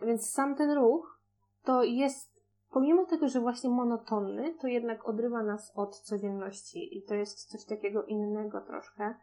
[0.03, 1.21] więc sam ten ruch
[1.65, 7.15] to jest pomimo tego, że właśnie monotonny, to jednak odrywa nas od codzienności i to
[7.15, 9.15] jest coś takiego innego troszkę.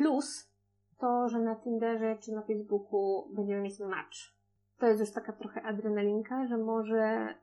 [0.00, 0.50] Plus
[0.98, 4.18] to, że na Tinderze czy na Facebooku będziemy mieć match.
[4.78, 7.34] To jest już taka trochę adrenalinka, że może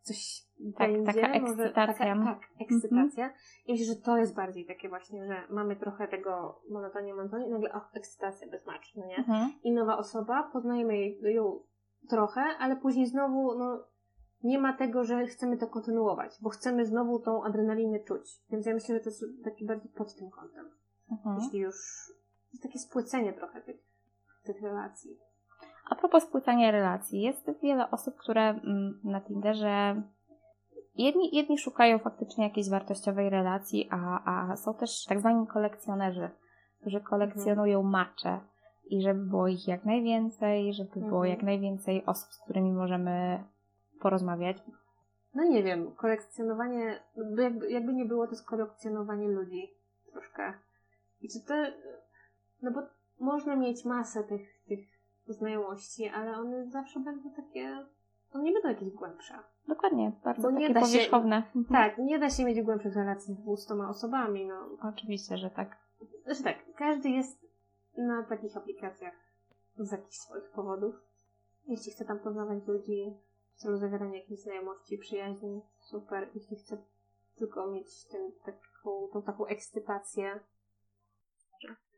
[0.00, 0.42] coś
[0.78, 1.12] Tak, będzie.
[1.12, 2.14] taka może, ekscytacja.
[2.14, 3.32] Taka, tak, ekscytacja.
[3.66, 7.50] I myślę, że to jest bardziej takie właśnie, że mamy trochę tego monotonie, monotonie i
[7.50, 9.16] nagle, och, ekscytacja bez match, no nie?
[9.16, 9.52] Mhm.
[9.62, 11.60] i nowa osoba, poznajemy jej, ją
[12.08, 13.84] trochę, ale później znowu no,
[14.42, 18.42] nie ma tego, że chcemy to kontynuować, bo chcemy znowu tą adrenalinę czuć.
[18.50, 20.70] Więc ja myślę, że to jest taki bardziej pod tym kątem.
[21.10, 21.38] Mhm.
[21.40, 21.76] Jeśli już
[22.52, 23.76] jest takie spłycenie trochę tych,
[24.44, 25.18] tych relacji.
[25.90, 30.02] A propos spłycania relacji, jest wiele osób, które mm, na Tinderze
[30.94, 36.30] jedni, jedni szukają faktycznie jakiejś wartościowej relacji, a, a są też tak zwani kolekcjonerzy,
[36.80, 38.40] którzy kolekcjonują macze
[38.90, 41.30] i żeby było ich jak najwięcej, żeby było Mhm.
[41.30, 43.44] jak najwięcej osób, z którymi możemy
[44.00, 44.56] porozmawiać.
[45.34, 49.74] No nie wiem, kolekcjonowanie, jakby, jakby nie było, to jest kolekcjonowanie ludzi
[50.12, 50.54] troszkę.
[51.20, 51.54] I czy to,
[52.62, 52.80] no bo
[53.20, 54.80] można mieć masę tych, tych
[55.28, 57.86] znajomości, ale one zawsze będą takie,
[58.32, 59.34] one nie będą jakieś głębsze.
[59.68, 61.36] Dokładnie, bardzo Bo takie da się- powierzchowne.
[61.36, 61.64] Mhm.
[61.64, 64.68] Tak, nie da się mieć głębszych relacji z 200 osobami, no.
[64.82, 65.76] Oczywiście, że tak.
[66.24, 67.46] Znaczy tak, każdy jest
[67.96, 69.14] na takich aplikacjach
[69.78, 70.94] z jakichś swoich powodów.
[71.68, 73.16] Jeśli chce tam poznawać ludzi
[73.54, 76.28] w celu zawierania jakiejś znajomości, przyjaźni, super.
[76.34, 76.78] Jeśli chce
[77.38, 80.40] tylko mieć ten, taką, tą taką ekscytację,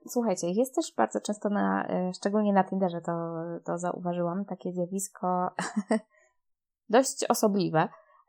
[0.08, 3.12] Słuchajcie, jest też bardzo często na, e, szczególnie na Tinderze to,
[3.64, 5.50] to zauważyłam, takie zjawisko
[6.90, 7.88] dość osobliwe.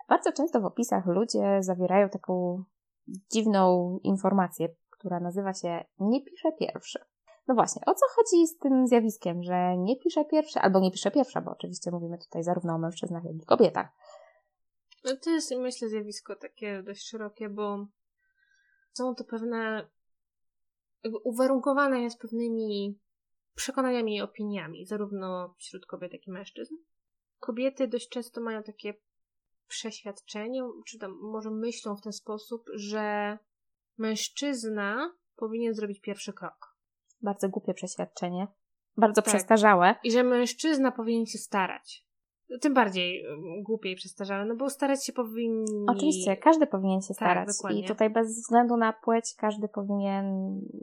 [0.09, 2.63] Bardzo często w opisach ludzie zawierają taką
[3.31, 6.99] dziwną informację, która nazywa się nie pisze pierwszy.
[7.47, 11.11] No właśnie, o co chodzi z tym zjawiskiem, że nie pisze pierwszy, albo nie pisze
[11.11, 13.87] pierwsza, bo oczywiście mówimy tutaj zarówno o mężczyznach, jak i kobietach.
[15.05, 17.85] No to jest, myślę, zjawisko takie dość szerokie, bo
[18.93, 19.87] są to pewne.
[21.03, 22.99] Jakby uwarunkowane jest pewnymi
[23.55, 26.75] przekonaniami i opiniami, zarówno wśród kobiet, jak i mężczyzn.
[27.39, 28.93] Kobiety dość często mają takie
[29.67, 33.37] przeświadczenie, czy tam może myślą w ten sposób, że
[33.97, 36.75] mężczyzna powinien zrobić pierwszy krok.
[37.21, 38.47] Bardzo głupie przeświadczenie,
[38.97, 39.33] bardzo Tak.
[39.33, 39.95] przestarzałe.
[40.03, 42.05] I że mężczyzna powinien się starać.
[42.61, 43.25] Tym bardziej
[43.61, 45.85] głupie i przestarzałe, no bo starać się powinni.
[45.89, 47.47] Oczywiście, każdy powinien się Tak, starać.
[47.57, 47.81] dokładnie.
[47.81, 50.25] I tutaj bez względu na płeć, każdy powinien,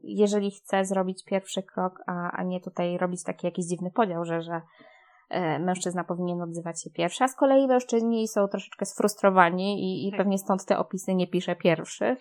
[0.03, 4.43] jeżeli chce zrobić pierwszy krok, a, a nie tutaj robić taki jakiś dziwny podział, że,
[4.43, 4.61] że
[5.31, 10.11] e, mężczyzna powinien odzywać się pierwszy, a z kolei mężczyźni są troszeczkę sfrustrowani i, i
[10.11, 10.19] Tak.
[10.19, 12.05] pewnie stąd te opisy nie pisze pierwszy.
[12.05, 12.17] E,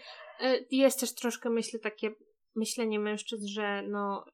[0.71, 2.11] Jest też troszkę, myślę, takie
[2.55, 4.25] myślenie mężczyzn, że no,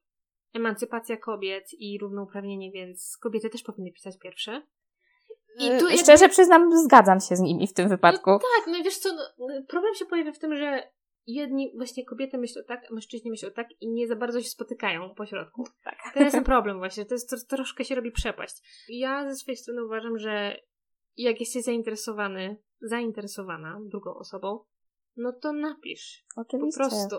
[0.54, 4.62] emancypacja kobiet i równouprawnienie, więc kobiety też powinny pisać pierwsze.
[5.58, 8.30] I tu E, jakby- Szczerze przyznam, zgadzam się z nimi w tym wypadku.
[8.30, 10.82] No tak, no i wiesz co, no, problem się pojawia w tym, że
[11.26, 15.14] jedni, właśnie kobiety myślą tak, a mężczyźni myślą tak i nie za bardzo się spotykają
[15.14, 15.64] po środku.
[15.84, 15.94] Tak.
[16.14, 18.54] To jest ten problem właśnie, to jest to, troszkę się robi przepaść.
[18.88, 20.56] Ja ze swojej strony uważam, że
[21.16, 24.64] jak jesteś zainteresowany, zainteresowana drugą osobą,
[25.16, 26.24] no to napisz.
[26.34, 26.76] Po Oczywiście.
[26.76, 27.16] prostu.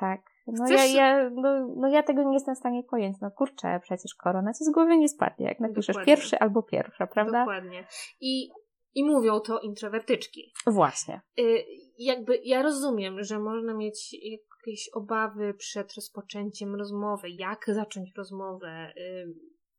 [0.00, 0.20] Tak.
[0.52, 3.16] No, Chcesz- ja, ja, no, no ja tego nie jestem w stanie pojąć.
[3.20, 6.14] No kurczę, przecież korona ci z głowy nie spadnie, jak napiszesz Dokładnie.
[6.16, 7.38] pierwszy albo pierwsza, prawda?
[7.38, 7.86] Dokładnie.
[8.20, 8.50] I,
[8.94, 10.52] I mówią to introwertyczki.
[10.66, 11.20] Właśnie.
[11.40, 11.64] Y,
[11.98, 19.34] jakby ja rozumiem, że można mieć jakieś obawy przed rozpoczęciem rozmowy, jak zacząć rozmowę, y,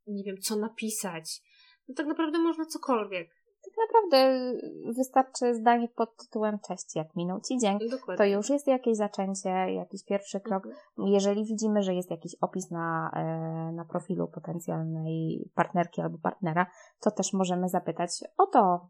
[0.08, 1.42] nie wiem, co napisać.
[1.88, 3.38] no tak naprawdę można cokolwiek.
[3.65, 4.54] Tak naprawdę
[4.98, 7.80] wystarczy zdanie pod tytułem Cześć, jak minął Ci dzień.
[7.91, 8.17] Dokładnie.
[8.17, 10.65] To już jest jakieś zaczęcie, jakiś pierwszy krok.
[10.65, 10.84] Mhm.
[10.98, 16.65] Jeżeli widzimy, że jest jakiś opis na, e, na profilu potencjalnej partnerki albo partnera,
[17.00, 18.89] to też możemy zapytać o to.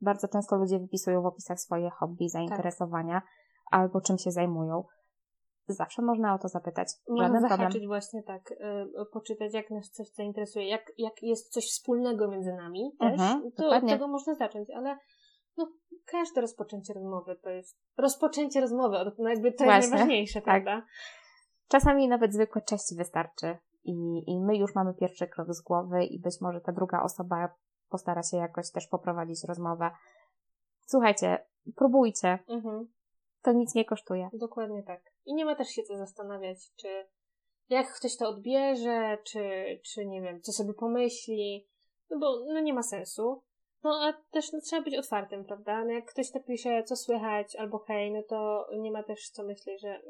[0.00, 3.22] Bardzo często ludzie wypisują w opisach swoje hobby, zainteresowania
[3.70, 4.84] albo czym się zajmują.
[5.68, 6.88] Zawsze można o to zapytać.
[7.08, 8.56] Można Żaden zahaczyć właśnie tak, y,
[9.12, 13.68] poczytać jak nas coś zainteresuje, jak, jak jest coś wspólnego między nami też, Mhm, to
[13.68, 14.98] od tego można zacząć, ale
[15.56, 15.68] no,
[16.06, 20.64] każde rozpoczęcie rozmowy to jest rozpoczęcie rozmowy, no jakby to jest Właśnie, najważniejsze, tak.
[20.64, 20.86] prawda?
[21.68, 26.20] Czasami nawet zwykłe cześć wystarczy i, i my już mamy pierwszy krok z głowy i
[26.20, 27.54] być może ta druga osoba
[27.88, 29.90] postara się jakoś też poprowadzić rozmowę.
[30.86, 32.88] Słuchajcie, próbujcie, Mhm.
[33.42, 34.28] to nic nie kosztuje.
[34.32, 35.00] Dokładnie tak.
[35.28, 37.06] I nie ma też się co zastanawiać, czy
[37.68, 39.40] jak ktoś to odbierze, czy,
[39.84, 41.68] czy nie wiem, co sobie pomyśli,
[42.10, 43.42] no bo no nie ma sensu.
[43.82, 45.84] No a też no, trzeba być otwartym, prawda?
[45.84, 49.80] No, jak ktoś napisze, co słychać, albo hej, no to nie ma też co myśleć,
[49.80, 50.02] że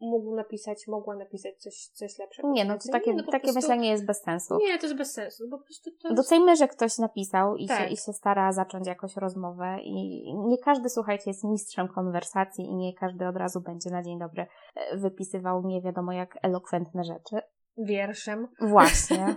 [0.00, 2.50] mógł napisać, mogła napisać coś, coś lepszego.
[2.50, 4.58] Nie, no to takie, no po takie prostu- myślenie jest bez sensu.
[4.58, 6.16] Nie, to jest bez sensu, bo po prostu to jest...
[6.16, 7.78] Docejmy, że ktoś napisał i, Tak.
[7.78, 12.74] się, i się stara zacząć jakąś rozmowę i nie każdy, słuchajcie, jest mistrzem konwersacji i
[12.76, 17.36] nie każdy od razu będzie na dzień dobry e, wypisywał nie wiadomo jak elokwentne rzeczy.
[17.78, 18.48] wierszem.
[18.60, 19.36] Właśnie.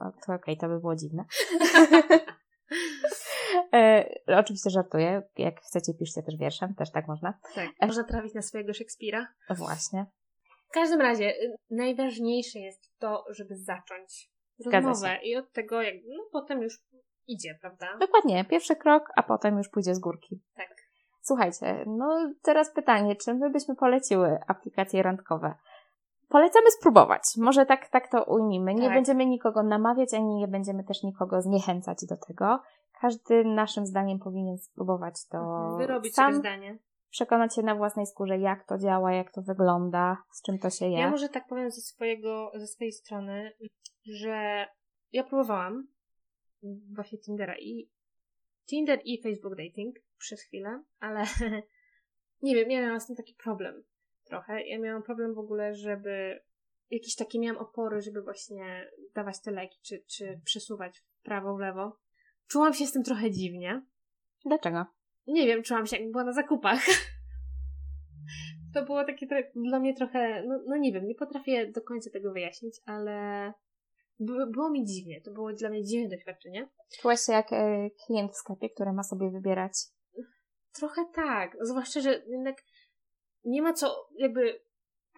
[0.00, 1.24] O, to okej, to by było dziwne.
[3.74, 5.22] e, oczywiście żartuję.
[5.38, 7.38] Jak chcecie, piszcie też wierszem, też tak można.
[7.54, 7.68] Tak.
[7.82, 9.26] Można trafić na swojego Szekspira.
[9.50, 10.06] Właśnie.
[10.68, 14.30] W każdym razie, y, najważniejsze jest to, żeby zacząć
[14.72, 16.78] rozmowę i od tego, jak, no potem już
[17.26, 17.86] idzie, prawda?
[18.00, 18.44] Dokładnie.
[18.44, 20.40] Pierwszy krok, a potem już pójdzie z górki.
[20.56, 20.76] Tak.
[21.22, 25.54] Słuchajcie, no teraz pytanie, czy my byśmy poleciły aplikacje randkowe?
[26.28, 27.22] Polecamy spróbować.
[27.36, 28.74] Może tak, tak to ujmijmy.
[28.74, 28.94] Nie Tak.
[28.94, 32.60] będziemy nikogo namawiać, ani nie będziemy też nikogo zniechęcać do tego.
[33.00, 36.78] Każdy naszym zdaniem powinien spróbować to Mhm, Wyrobić sam, zdanie.
[37.10, 40.86] przekonać się na własnej skórze, jak to działa, jak to wygląda, z czym to się
[40.86, 40.98] je.
[40.98, 43.52] Ja może tak powiem ze swojego, ze swojej strony,
[44.06, 44.66] że
[45.12, 45.88] ja próbowałam
[46.94, 47.90] właśnie Tindera i
[48.66, 51.24] Tinder i Facebook Dating przez chwilę, ale
[52.42, 53.82] nie wiem, ja miałam z tym taki problem
[54.24, 54.62] trochę.
[54.66, 56.40] Ja miałam problem w ogóle, żeby
[56.90, 61.58] jakieś takie miałam opory, żeby właśnie dawać te leki, czy, czy przesuwać w prawo, w
[61.60, 61.96] lewo.
[62.48, 63.82] Czułam się z tym trochę dziwnie.
[64.44, 64.86] Dlaczego?
[65.26, 66.80] Nie wiem, czułam się jak była na zakupach.
[68.74, 72.32] To było takie dla mnie trochę, no, no nie wiem, nie potrafię do końca tego
[72.32, 73.52] wyjaśnić, ale
[74.18, 75.20] by, było mi dziwnie.
[75.20, 76.68] To było dla mnie dziwne doświadczenie.
[77.00, 79.72] Czułaś się jak e, klient w sklepie, który ma sobie wybierać
[80.78, 82.64] Trochę tak, zwłaszcza, że jednak
[83.44, 84.60] nie ma co jakby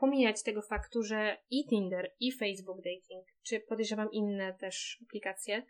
[0.01, 5.63] pomijać tego faktu, że i Tinder, i Facebook Dating, czy podejrzewam inne też aplikacje,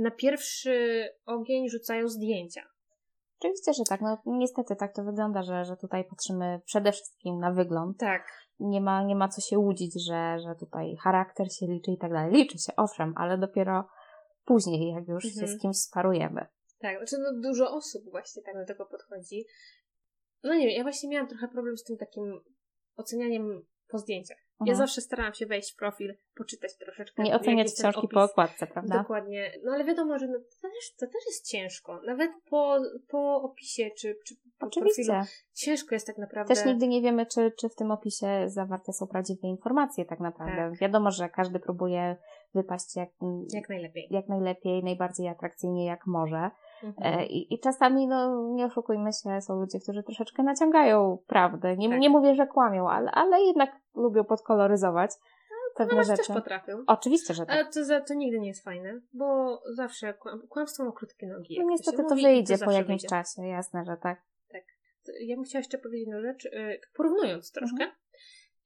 [0.00, 2.62] na pierwszy ogień rzucają zdjęcia.
[3.38, 4.00] Oczywiście, że tak.
[4.00, 7.98] No niestety tak to wygląda, że, że tutaj patrzymy przede wszystkim na wygląd.
[7.98, 8.22] Tak.
[8.58, 12.12] Nie ma, nie ma co się łudzić, że, że tutaj charakter się liczy i tak
[12.12, 12.32] dalej.
[12.32, 13.88] Liczy się, owszem, ale dopiero
[14.44, 15.58] później, jak już się Mhm.
[15.58, 16.46] z kimś sparujemy.
[16.80, 19.44] Tak, znaczy no dużo osób właśnie tak do tego podchodzi.
[20.42, 22.40] No nie wiem, ja właśnie miałam trochę problem z tym takim
[22.96, 24.38] ocenianiem po zdjęciach.
[24.60, 24.76] Ja Mhm.
[24.78, 27.22] zawsze starałam się wejść w profil, poczytać troszeczkę.
[27.22, 28.98] Nie oceniać książki po okładce, prawda?
[28.98, 29.52] Dokładnie.
[29.64, 32.00] No ale wiadomo, że no, to, też, to też jest ciężko.
[32.06, 35.04] Nawet po, po opisie czy, czy po Oczywiście.
[35.04, 36.54] profilu ciężko jest tak naprawdę.
[36.54, 40.70] Też nigdy nie wiemy, czy, czy w tym opisie zawarte są prawdziwe informacje tak naprawdę.
[40.70, 40.78] Tak.
[40.78, 42.16] Wiadomo, że każdy próbuje
[42.54, 43.08] wypaść jak,
[43.52, 44.08] Jak najlepiej.
[44.10, 46.50] jak najlepiej, najbardziej atrakcyjnie jak może.
[46.82, 47.20] Mhm.
[47.20, 51.76] E, I, I czasami, no nie oszukujmy się, są ludzie, którzy troszeczkę naciągają prawdę.
[51.76, 52.00] Nie, Tak.
[52.00, 55.10] nie mówię, że kłamią, ale, ale jednak lubią podkoloryzować
[55.76, 56.32] pewne No, też rzeczy.
[56.32, 56.84] potrafią.
[56.86, 57.54] Oczywiście, że tak.
[57.56, 61.56] Ale to, za, to nigdy nie jest fajne, bo zawsze kłam, kłamstwo ma krótkie nogi.
[61.58, 63.08] No to niestety to mówi, wyjdzie po zawsze jakimś wyjdzie.
[63.08, 64.22] czasie, jasne, że tak.
[65.20, 67.92] Ja bym chciała jeszcze powiedzieć jedną rzecz, y, porównując troszkę, Mhm.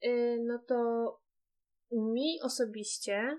[0.04, 0.76] y, no to
[1.92, 3.38] mi osobiście,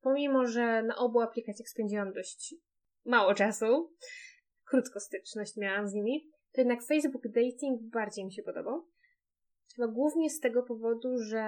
[0.00, 2.54] pomimo, że na obu aplikacjach spędziłam dość
[3.08, 3.94] mało czasu,
[4.64, 8.86] krótko styczność miałam z nimi, to jednak Facebook Dating bardziej mi się podobał.
[9.76, 11.42] Chyba głównie z tego powodu, że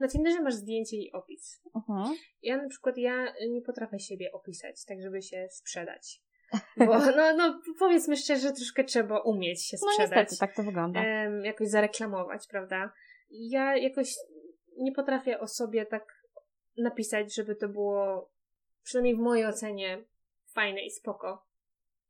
[0.00, 1.60] na Tinderze masz zdjęcie i opis.
[1.74, 2.16] Mhm.
[2.42, 6.20] Ja na przykład, ja nie potrafię siebie opisać, tak żeby się sprzedać.
[6.76, 10.18] Bo, no, no powiedzmy szczerze, troszkę trzeba umieć się No sprzedać.
[10.30, 11.00] niestety, tak to wygląda.
[11.04, 12.92] em, jakoś zareklamować, prawda?
[13.30, 14.14] Ja jakoś
[14.78, 16.04] nie potrafię o sobie tak
[16.78, 18.30] napisać, żeby to było,
[18.82, 20.04] przynajmniej w mojej ocenie,
[20.54, 21.46] fajne i spoko.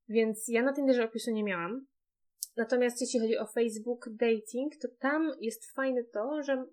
[0.09, 1.87] Więc ja na Tinderze opisu nie miałam.
[2.57, 6.65] Natomiast jeśli chodzi o Facebook Dating, to tam jest fajne to, że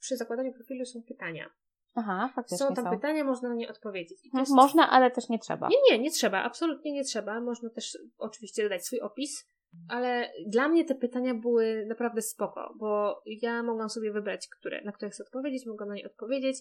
[0.00, 1.50] przy zakładaniu profilu są pytania.
[1.94, 2.90] Aha, faktycznie Są tam są.
[2.90, 4.18] pytania, można na nie odpowiedzieć.
[4.24, 5.68] Mhm, jest- Można, ale też nie trzeba.
[5.68, 7.40] Nie, nie, nie trzeba, absolutnie nie trzeba.
[7.40, 9.48] Można też oczywiście dodać swój opis,
[9.88, 14.92] ale dla mnie te pytania były naprawdę spoko, bo ja mogłam sobie wybrać, które, na
[14.92, 16.56] które chcę odpowiedzieć, mogłam na nie odpowiedzieć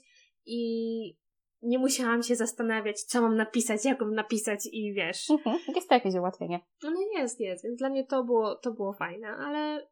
[0.45, 1.17] i
[1.65, 5.29] nie musiałam się zastanawiać, co mam napisać, jak mam napisać i wiesz.
[5.29, 6.59] Mhm, Jest to jakieś ułatwienie.
[6.83, 9.87] No jest, jest, więc dla mnie to było, to było fajne, ale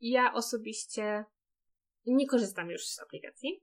[0.00, 1.24] ja osobiście
[2.06, 3.62] nie korzystam już z aplikacji.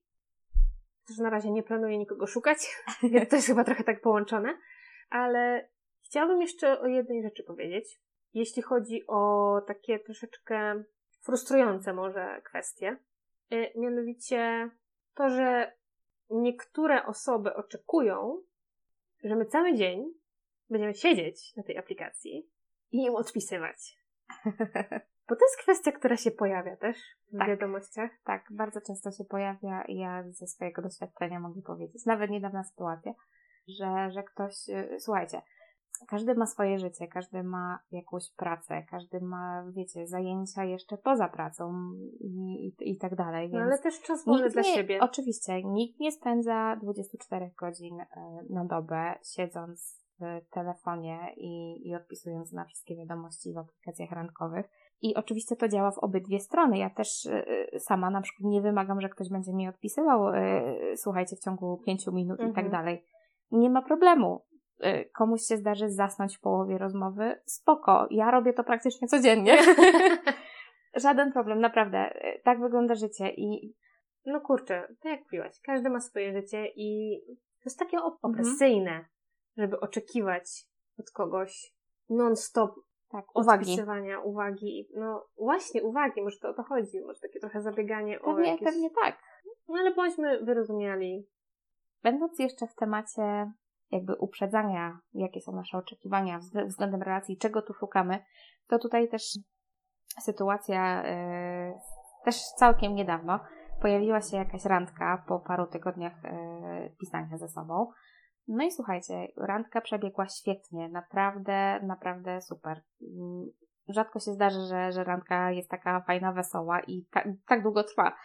[1.07, 2.57] Też na razie nie planuję nikogo szukać,
[3.13, 4.57] więc to jest chyba trochę tak połączone,
[5.09, 5.69] ale
[6.05, 7.99] chciałabym jeszcze o jednej rzeczy powiedzieć.
[8.33, 10.83] Jeśli chodzi o takie troszeczkę
[11.21, 12.97] frustrujące może kwestie,
[13.53, 14.69] y, mianowicie
[15.13, 15.71] to, że
[16.29, 18.41] niektóre osoby oczekują,
[19.23, 20.13] że my cały dzień
[20.69, 22.49] będziemy siedzieć na tej aplikacji
[22.91, 23.99] i im odpisywać.
[25.29, 26.97] Bo to jest kwestia, która się pojawia też
[27.33, 27.47] w Tak.
[27.47, 28.11] wiadomościach.
[28.23, 32.05] Tak, bardzo często się pojawia i ja ze swojego doświadczenia mogę powiedzieć.
[32.05, 33.13] Nawet niedawna sytuacja,
[33.67, 35.41] że, że ktoś, y, słuchajcie,
[36.07, 41.91] każdy ma swoje życie, każdy ma jakąś pracę, każdy ma, wiecie, zajęcia jeszcze poza pracą
[42.19, 43.49] i, i, i tak dalej.
[43.53, 44.99] No ale też czas wolny dla nie, siebie.
[45.01, 48.07] Oczywiście, nikt nie spędza 24 godzin e,
[48.49, 54.65] na dobę siedząc w telefonie i, i odpisując na wszystkie wiadomości w aplikacjach randkowych.
[55.01, 56.77] I oczywiście to działa w obydwie strony.
[56.77, 57.45] Ja też e,
[57.79, 62.11] sama na przykład nie wymagam, że ktoś będzie mi odpisywał, e, słuchajcie, w ciągu pięciu
[62.11, 62.55] minut i Mhm.
[62.55, 63.05] tak dalej.
[63.51, 64.41] Nie ma problemu.
[64.79, 68.07] E, Komuś się zdarzy zasnąć w połowie rozmowy, spoko.
[68.11, 69.57] Ja robię to praktycznie codziennie.
[70.95, 71.97] Żaden problem, naprawdę.
[71.97, 73.75] E, Tak wygląda życie i
[74.25, 77.19] No kurczę, tak jak mówiłaś, każdy ma swoje życie i
[77.59, 78.13] to jest takie Mhm.
[78.21, 79.05] opresyjne,
[79.57, 80.43] żeby oczekiwać
[80.99, 81.73] od kogoś
[82.09, 82.75] non-stop
[83.11, 83.77] tak, uwagi.
[84.23, 84.89] uwagi.
[84.95, 88.67] No właśnie, uwagi, może to o to chodzi, może takie trochę zabieganie o Pewnie, jakieś...
[88.67, 89.17] pewnie tak.
[89.67, 91.27] No ale bądźmy wyrozumiali.
[92.03, 93.51] Będąc jeszcze w temacie
[93.91, 98.19] jakby uprzedzania, jakie są nasze oczekiwania wzglę- względem relacji, czego tu szukamy,
[98.67, 99.23] to tutaj też
[100.21, 101.79] sytuacja e,
[102.25, 103.39] też całkiem niedawno
[103.81, 107.91] pojawiła się jakaś randka po paru tygodniach e, pisania ze sobą.
[108.47, 112.81] No i słuchajcie, randka przebiegła świetnie, naprawdę, naprawdę super.
[113.01, 113.45] Mm,
[113.89, 118.15] Rzadko się zdarzy, że, że randka jest taka fajna, wesoła i ta, tak długo trwa.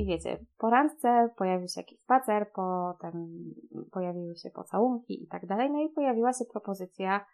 [0.00, 3.28] I wiecie, po randce pojawił się jakiś spacer, potem
[3.92, 7.26] pojawiły się pocałunki i tak dalej, no i pojawiła się propozycja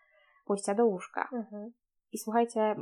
[0.47, 1.29] pójścia do łóżka.
[2.13, 2.77] I słuchajcie,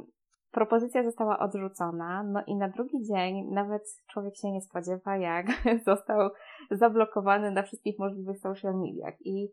[0.51, 5.47] propozycja została odrzucona, no i na drugi dzień nawet człowiek się nie spodziewa, jak
[5.87, 6.31] został
[6.71, 9.15] zablokowany na wszystkich możliwych social mediach.
[9.21, 9.49] I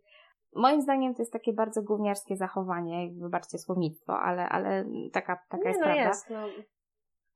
[0.56, 5.70] moim zdaniem to jest takie bardzo gówniarskie zachowanie, wybaczcie słownictwo, ale, ale taka, taka Nie,
[5.70, 6.08] jest no prawda.
[6.08, 6.48] jest, no.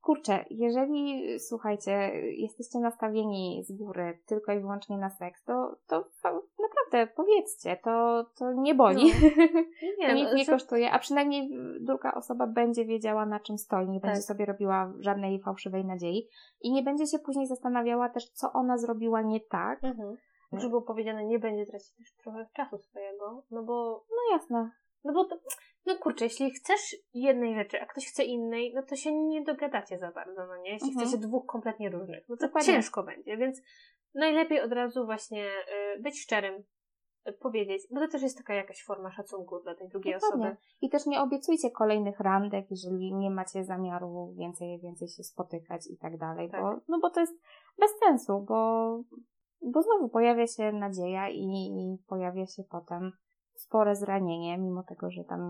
[0.06, 1.92] Kurczę, jeżeli, słuchajcie,
[2.36, 6.04] jesteście nastawieni z góry tylko i wyłącznie na seks, to, to,
[6.62, 9.04] naprawdę powiedzcie, to, to nie boli.
[9.98, 13.88] Nie, to nic no, nie kosztuje, a przynajmniej druga osoba będzie wiedziała, na czym stoi,
[13.88, 14.24] nie będzie Tak.
[14.26, 16.28] sobie robiła żadnej fałszywej nadziei
[16.60, 19.84] i nie będzie się później zastanawiała też, co ona zrobiła nie tak.
[19.84, 20.16] Mhm.
[20.52, 24.70] Żeby było powiedziane, nie będzie tracić też trochę czasu swojego, no bo, No jasne.
[25.04, 25.36] no bo to,
[25.86, 29.98] no kurczę, jeśli chcesz jednej rzeczy, a ktoś chce innej, no to się nie dogadacie
[29.98, 30.72] za bardzo, no nie?
[30.72, 31.06] Jeśli Mhm.
[31.08, 32.72] chcecie dwóch kompletnie różnych, no to Dokładnie.
[32.72, 33.60] ciężko będzie, więc
[34.14, 35.44] najlepiej od razu właśnie
[35.96, 36.62] y, być szczerym,
[37.28, 40.44] y, powiedzieć, bo to też jest taka jakaś forma szacunku dla tej drugiej Dokładnie.
[40.46, 40.56] osoby.
[40.80, 45.98] I też nie obiecujcie kolejnych randek, jeżeli nie macie zamiaru więcej, więcej się spotykać i
[45.98, 46.60] tak dalej, Tak.
[46.60, 47.34] bo, no bo to jest
[47.78, 48.90] bez sensu, bo,
[49.62, 53.12] bo znowu pojawia się nadzieja i, i pojawia się potem
[53.60, 55.40] spore zranienie, mimo tego, że tam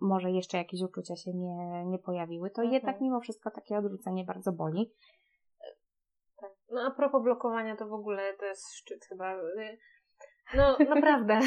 [0.00, 2.74] może jeszcze jakieś uczucia się nie, nie pojawiły, to Mhm.
[2.74, 4.92] jednak mimo wszystko takie odrzucenie bardzo boli.
[6.40, 6.50] Tak.
[6.70, 9.34] No a propos blokowania, to w ogóle to jest szczyt chyba.
[9.36, 9.78] y,
[10.54, 11.40] No naprawdę.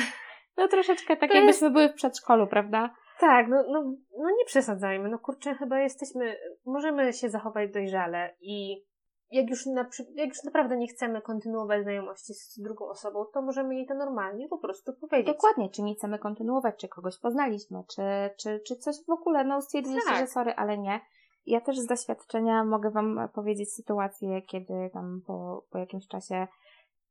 [0.57, 2.93] No troszeczkę tak To jakbyśmy były w przedszkolu, prawda?
[3.19, 3.83] Tak, no, no,
[4.19, 5.09] no nie przesadzajmy.
[5.09, 6.35] No kurczę, chyba jesteśmy,
[6.65, 8.83] możemy się zachować dojrzale i
[9.31, 13.75] jak już, na, jak już naprawdę nie chcemy kontynuować znajomości z drugą osobą, to możemy
[13.75, 15.35] jej to normalnie po prostu powiedzieć.
[15.35, 18.01] Dokładnie, czy nie chcemy kontynuować, czy kogoś poznaliśmy, czy,
[18.37, 20.19] czy, czy coś w ogóle, no stwierdziliście, Tak.
[20.19, 20.99] że sorry, ale nie.
[21.45, 26.47] Ja też z doświadczenia mogę Wam powiedzieć sytuację, kiedy tam po, po jakimś czasie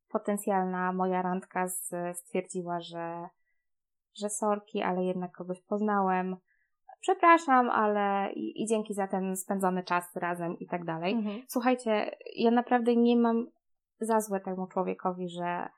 [0.09, 3.29] potencjalna moja randka z, stwierdziła, że,
[4.15, 6.37] że sorki, ale jednak kogoś poznałem.
[7.01, 11.13] Przepraszam, ale i, i dzięki za ten spędzony czas razem i tak dalej.
[11.15, 11.43] Mhm.
[11.49, 13.47] Słuchajcie, ja naprawdę nie mam
[14.01, 15.69] za złe temu człowiekowi, że,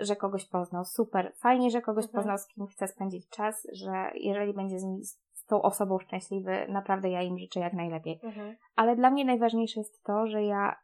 [0.00, 0.84] że kogoś poznał.
[0.84, 1.32] Super.
[1.40, 2.22] Fajnie, że kogoś Mhm.
[2.22, 5.02] poznał, z kim chce spędzić czas, że jeżeli będzie z, nim,
[5.32, 8.20] z tą osobą szczęśliwy, naprawdę ja im życzę jak najlepiej.
[8.22, 8.56] Mhm.
[8.76, 10.76] Ale dla mnie najważniejsze jest to, że ja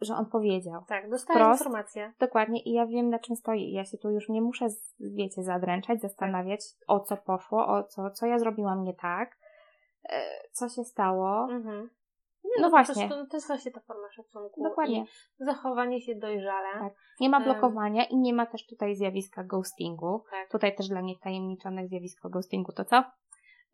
[0.00, 0.82] że on powiedział.
[0.88, 1.60] Tak, Wprost.
[1.60, 2.12] informację.
[2.18, 3.72] Dokładnie i ja wiem na czym stoi.
[3.72, 4.66] Ja się tu już nie muszę,
[5.00, 9.38] wiecie, zadręczać, zastanawiać o co poszło, o co, co ja zrobiłam nie tak,
[10.08, 10.20] e,
[10.52, 11.48] co się stało.
[11.50, 11.90] Mhm.
[12.58, 13.08] No po właśnie.
[13.08, 14.62] To, to jest właśnie ta forma szacunku.
[14.62, 15.04] Dokładnie.
[15.38, 16.68] Zachowanie się dojrzale.
[16.78, 16.92] Tak.
[17.20, 17.44] Nie ma Em.
[17.44, 20.24] blokowania i nie ma też tutaj zjawiska ghostingu.
[20.30, 20.50] Tak.
[20.50, 23.04] Tutaj też dla mnie tajemniczone zjawisko ghostingu to co?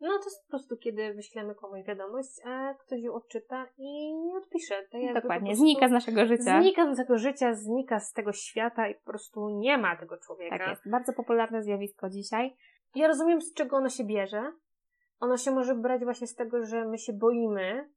[0.01, 4.37] No to jest po prostu, kiedy wyślemy komuś wiadomość, a ktoś ją odczyta i nie
[4.37, 4.87] odpisze.
[5.13, 6.61] Dokładnie, znika z naszego życia.
[6.61, 10.57] Znika z tego życia, znika z tego świata i po prostu nie ma tego człowieka.
[10.57, 10.89] Tak jest.
[10.89, 12.55] Bardzo popularne zjawisko dzisiaj.
[12.95, 14.51] Ja rozumiem, z czego ono się bierze.
[15.19, 17.89] Ono się może brać właśnie z tego, że my się boimy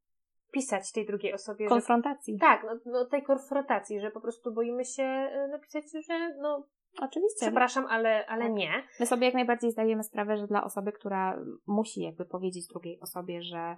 [0.52, 2.38] pisać tej drugiej osobie, że Konfrontacji.
[2.38, 6.66] Tak, no, no tej konfrontacji, że po prostu boimy się e, napisać, że no
[7.02, 7.46] Oczywiście.
[7.46, 8.52] przepraszam, ale, ale Tak.
[8.54, 8.70] nie.
[9.00, 13.42] My sobie jak najbardziej zdajemy sprawę, że dla osoby, która musi jakby powiedzieć drugiej osobie,
[13.42, 13.76] że,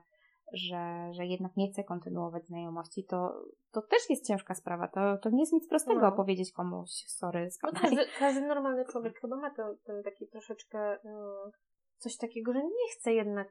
[0.53, 4.89] że, że jednak nie chce kontynuować znajomości, to, to też jest ciężka sprawa.
[4.89, 6.13] To, to nie jest nic prostego No.
[6.13, 7.83] powiedzieć komuś, sorry, spadaj.
[7.83, 11.51] każdy, każdy normalny człowiek chyba ma ten, ten taki troszeczkę mm,
[11.97, 13.49] coś takiego, że nie chce jednak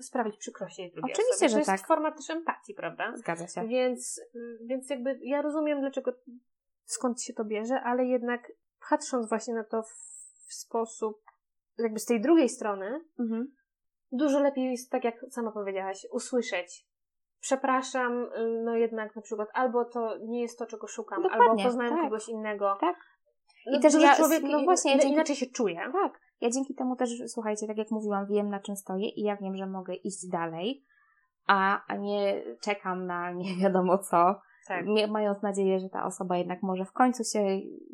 [0.00, 1.48] sprawić przykrości drugiej Oczywiście, osobie.
[1.48, 1.88] że to jest tak.
[1.88, 3.16] forma też empatii, prawda?
[3.16, 3.68] Zgadza się.
[3.68, 4.20] Więc,
[4.66, 6.12] więc jakby ja rozumiem, dlaczego,
[6.84, 8.52] skąd się to bierze, ale jednak
[8.90, 11.22] patrząc właśnie na to w, sposób,
[11.78, 13.46] jakby z tej drugiej strony, Mhm.
[14.12, 16.86] dużo lepiej jest, tak jak sama powiedziałaś, usłyszeć.
[17.40, 18.26] Przepraszam,
[18.64, 22.02] no jednak na przykład, albo to nie jest to, czego szukam, Dokładnie, albo poznałem tak.
[22.02, 22.76] kogoś innego.
[22.80, 22.96] Tak.
[23.66, 25.80] No, I też dużo ja- człowiek no właśnie, ja dzięki- inaczej się czuje.
[25.92, 26.20] Tak.
[26.40, 29.56] Ja dzięki temu też, słuchajcie, tak jak mówiłam, wiem na czym stoję i ja wiem,
[29.56, 30.84] że mogę iść dalej,
[31.46, 34.84] a nie czekam na nie wiadomo co, Tak.
[35.08, 37.42] mając nadzieję, że ta osoba jednak może w końcu się,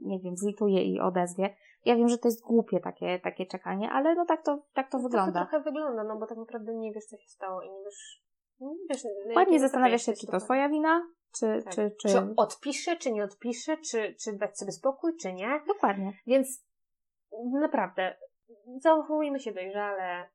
[0.03, 1.57] nie wiem, zlituje i odezwie.
[1.85, 4.99] Ja wiem, że to jest głupie takie, takie czekanie, ale no tak to, tak to
[4.99, 5.47] To wygląda.
[5.47, 8.23] trochę wygląda, no bo tak naprawdę nie wiesz, co się stało i nie wiesz...
[8.61, 11.03] Nie wiesz jakim Ładnie zastanawiasz się, czy to twoja wina,
[11.39, 11.75] czy, Tak.
[11.75, 12.09] czy, czy...
[12.09, 15.61] Czy odpiszę, czy nie odpiszę, czy, czy dać sobie spokój, czy nie.
[15.67, 16.13] Dokładnie.
[16.27, 16.65] Więc
[17.61, 18.17] naprawdę
[18.81, 20.29] zachowujmy się dojrzale,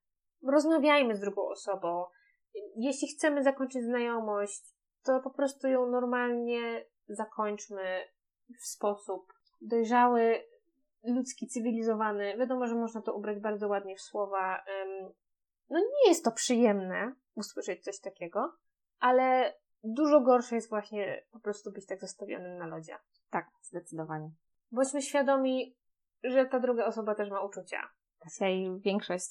[0.48, 2.06] rozmawiajmy z drugą osobą.
[2.76, 4.74] Jeśli chcemy zakończyć znajomość,
[5.06, 8.08] to po prostu ją normalnie zakończmy
[8.60, 10.43] w sposób dojrzały,
[11.03, 12.38] ludzki, cywilizowany.
[12.38, 14.64] Wiadomo, że można to ubrać bardzo ładnie w słowa.
[15.70, 18.53] No nie jest to przyjemne usłyszeć coś takiego,
[18.99, 19.53] ale
[19.84, 22.97] dużo gorsze jest właśnie po prostu być tak zostawionym na lodzie.
[23.30, 24.32] Tak, zdecydowanie.
[24.72, 25.76] Bądźmy świadomi,
[26.24, 27.89] że ta druga osoba też ma uczucia.
[28.26, 29.30] Dzisiaj większość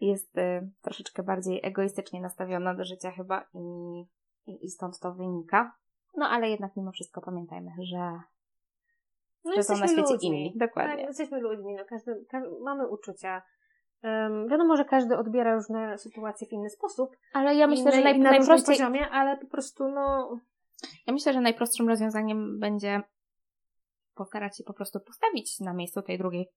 [0.00, 4.04] jest y, troszeczkę bardziej egoistycznie nastawiona do życia chyba i,
[4.46, 5.72] i, i stąd to wynika.
[6.16, 8.20] No ale jednak mimo wszystko pamiętajmy, że,
[9.44, 10.28] No że są na świecie ludźmi.
[10.28, 10.54] inni.
[10.56, 10.96] Dokładnie.
[10.96, 13.42] Tak, jesteśmy ludźmi, no każdy, ka mamy uczucia.
[14.02, 17.16] Um, wiadomo, że każdy odbiera różne sytuacje w inny sposób.
[17.32, 20.36] Ale ja myślę, że na, naj, na najprościej, poziomie, ale po prostu no...
[21.06, 23.02] ja myślę, że najprostszym rozwiązaniem będzie
[24.14, 26.48] postarać się po prostu postawić na miejscu tej drugiej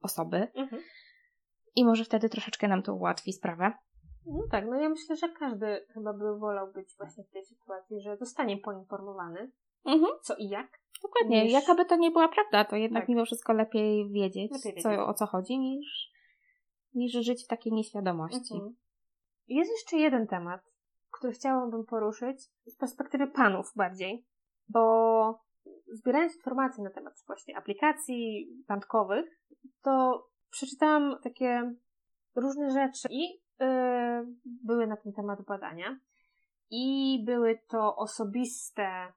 [0.00, 0.82] osoby Mhm.
[1.76, 3.72] i może wtedy troszeczkę nam to ułatwi sprawę.
[4.30, 8.00] No tak, no ja myślę, że każdy chyba by wolał być właśnie w tej sytuacji,
[8.00, 9.50] że zostanie poinformowany,
[9.84, 10.12] Mhm.
[10.22, 10.80] co i jak.
[11.02, 11.44] Dokładnie.
[11.44, 13.08] Niż- Jakaby to nie była prawda, to jednak Tak.
[13.08, 14.82] mimo wszystko lepiej wiedzieć, Lepiej wiedzieć.
[14.82, 16.12] Co, o co chodzi, niż,
[16.94, 18.54] niż żyć w takiej nieświadomości.
[18.54, 18.76] Mhm.
[19.48, 20.60] Jest jeszcze jeden temat,
[21.10, 24.26] który chciałabym poruszyć z perspektywy panów bardziej,
[24.68, 25.40] bo
[25.92, 29.26] zbierając informacje na temat właśnie aplikacji randkowych,
[29.82, 31.74] to przeczytałam takie
[32.36, 33.40] różne rzeczy i
[34.44, 35.98] były na ten temat badania
[36.70, 39.12] i były to osobiste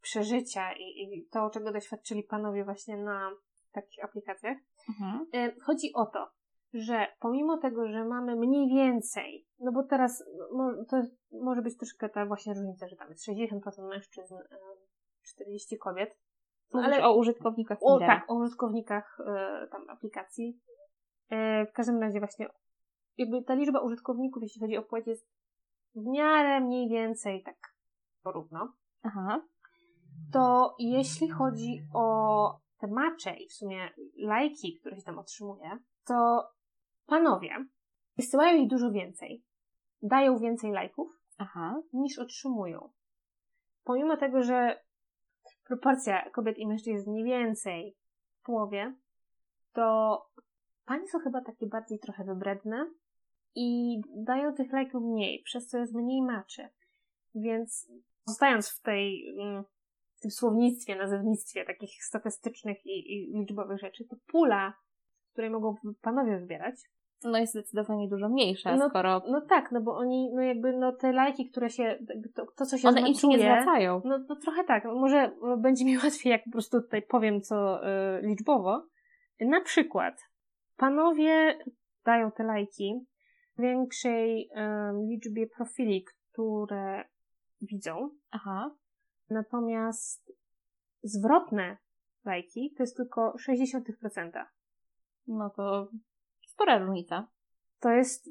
[0.00, 3.30] przeżycia i, i to, czego doświadczyli panowie właśnie na
[3.72, 4.58] takich aplikacjach.
[4.88, 5.26] Mhm.
[5.32, 6.30] E, Chodzi o to,
[6.74, 10.24] że pomimo tego, że mamy mniej więcej, no bo teraz
[10.56, 14.58] no, to jest, może być troszkę ta właśnie różnica, że tam jest 60% mężczyzn, e,
[15.22, 16.18] 40 kobiet.
[16.72, 20.60] No, ale o użytkownikach o, tak, o użytkownikach e, tam aplikacji.
[21.30, 22.48] E, w każdym razie właśnie
[23.18, 25.28] jakby ta liczba użytkowników, jeśli chodzi o płeć, jest
[25.94, 27.74] w miarę mniej więcej tak
[28.22, 28.72] porówno.
[29.02, 29.42] Aha.
[30.32, 36.48] To jeśli chodzi o te macze i w sumie lajki, które się tam otrzymuje, to
[37.06, 37.66] panowie
[38.16, 39.44] wysyłają ich dużo więcej.
[40.02, 41.82] Dają więcej lajków Aha.
[41.92, 42.90] niż otrzymują.
[43.84, 44.80] Pomimo tego, że
[45.64, 47.96] proporcja kobiet i mężczyzn jest mniej więcej
[48.40, 48.94] w połowie,
[49.72, 50.26] to
[50.84, 52.90] panie są chyba takie bardziej trochę wybredne
[53.54, 56.68] i dają tych lajków mniej, przez co jest mniej maczy.
[57.34, 57.92] Więc
[58.26, 59.64] zostając w tej, mm,
[60.16, 64.74] w tym słownictwie, nazewnictwie takich statystycznych i, i liczbowych rzeczy, to pula,
[65.32, 66.74] której mogą panowie wybierać,
[67.24, 70.92] No jest zdecydowanie dużo mniejsza, No, skoro No tak, no bo oni, no jakby, no
[70.92, 71.98] te lajki, które się,
[72.34, 74.02] to, to co się one im się nie zwracają.
[74.04, 74.84] No, no trochę tak.
[74.84, 78.86] Może e, będzie mi łatwiej, jak po prostu tutaj powiem co y, liczbowo.
[79.40, 80.20] Na przykład
[80.76, 81.58] panowie
[82.04, 83.06] dają te lajki
[83.58, 87.04] większej em, liczbie profili, które
[87.60, 88.10] widzą.
[88.30, 88.74] Aha.
[89.30, 90.32] Natomiast
[91.02, 91.76] zwrotne
[92.24, 94.44] lajki to jest tylko 0,6%.
[95.26, 95.88] No to
[96.46, 97.28] spora różnica.
[97.80, 98.30] To jest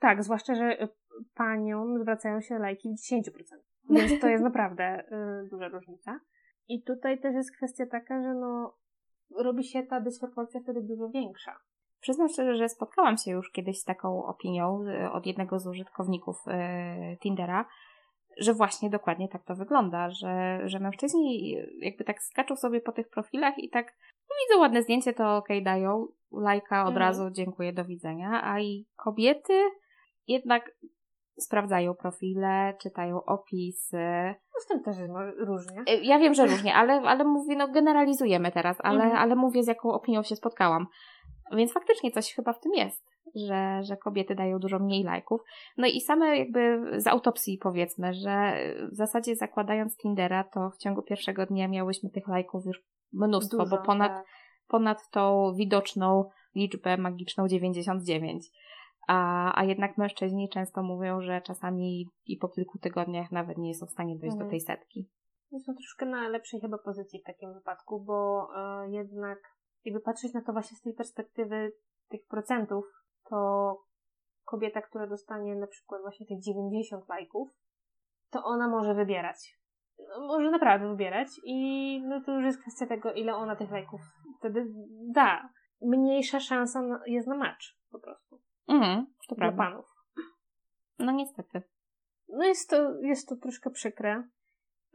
[0.00, 0.88] tak, zwłaszcza, że y,
[1.34, 3.30] paniom zwracają się lajki w 10%.
[3.90, 5.04] Więc to jest naprawdę
[5.44, 6.20] y, duża różnica.
[6.68, 8.76] I tutaj też jest kwestia taka, że no
[9.36, 11.60] robi się ta dysproporcja wtedy dużo większa.
[12.04, 16.36] Przyznam szczerze, że spotkałam się już kiedyś z taką opinią y, od jednego z użytkowników
[16.46, 17.64] y, Tindera,
[18.38, 23.08] że właśnie dokładnie tak to wygląda, że, że mężczyźni jakby tak skaczą sobie po tych
[23.08, 23.86] profilach i tak
[24.30, 26.96] no widzą ładne zdjęcie, to okej, dają lajka od Mhm.
[27.06, 29.60] razu, dziękuję, do widzenia, a i kobiety
[30.26, 30.70] jednak
[31.38, 34.34] sprawdzają profile, czytają opisy.
[34.54, 35.84] No z tym też jest może różnie.
[36.02, 39.22] Ja wiem, że różnie, ale, ale mówię, no generalizujemy teraz, ale, Mhm.
[39.22, 40.86] ale mówię z jaką opinią się spotkałam.
[41.52, 45.40] Więc faktycznie coś chyba w tym jest, że, że kobiety dają dużo mniej lajków.
[45.76, 48.54] No i same jakby z autopsji powiedzmy, że
[48.92, 52.82] w zasadzie zakładając Tindera, to w ciągu pierwszego dnia miałyśmy tych lajków już
[53.12, 54.26] mnóstwo, Dużo, bo ponad, tak.
[54.68, 58.44] ponad tą widoczną liczbę magiczną 99.
[59.08, 63.86] A, a jednak mężczyźni często mówią, że czasami i po kilku tygodniach nawet nie są
[63.86, 64.46] w stanie dojść Mhm.
[64.46, 65.08] do tej setki.
[65.66, 69.38] Są troszkę na lepszej chyba pozycji w takim wypadku, bo e, jednak
[69.84, 71.72] jakby patrzeć na to właśnie z tej perspektywy
[72.08, 72.84] tych procentów,
[73.30, 73.78] to
[74.44, 77.48] kobieta, która dostanie na przykład właśnie tych 90 lajków,
[78.30, 79.58] to ona może wybierać.
[79.98, 84.00] No, może naprawdę wybierać i no to już jest kwestia tego, ile ona tych lajków
[84.38, 84.66] wtedy
[85.12, 85.48] da.
[85.82, 88.40] Mniejsza szansa na, jest na match po prostu.
[88.68, 89.64] Mhm, to Dla prawda.
[89.64, 89.86] panów.
[90.98, 91.62] No niestety.
[92.28, 94.28] No jest to, jest to troszkę przykre.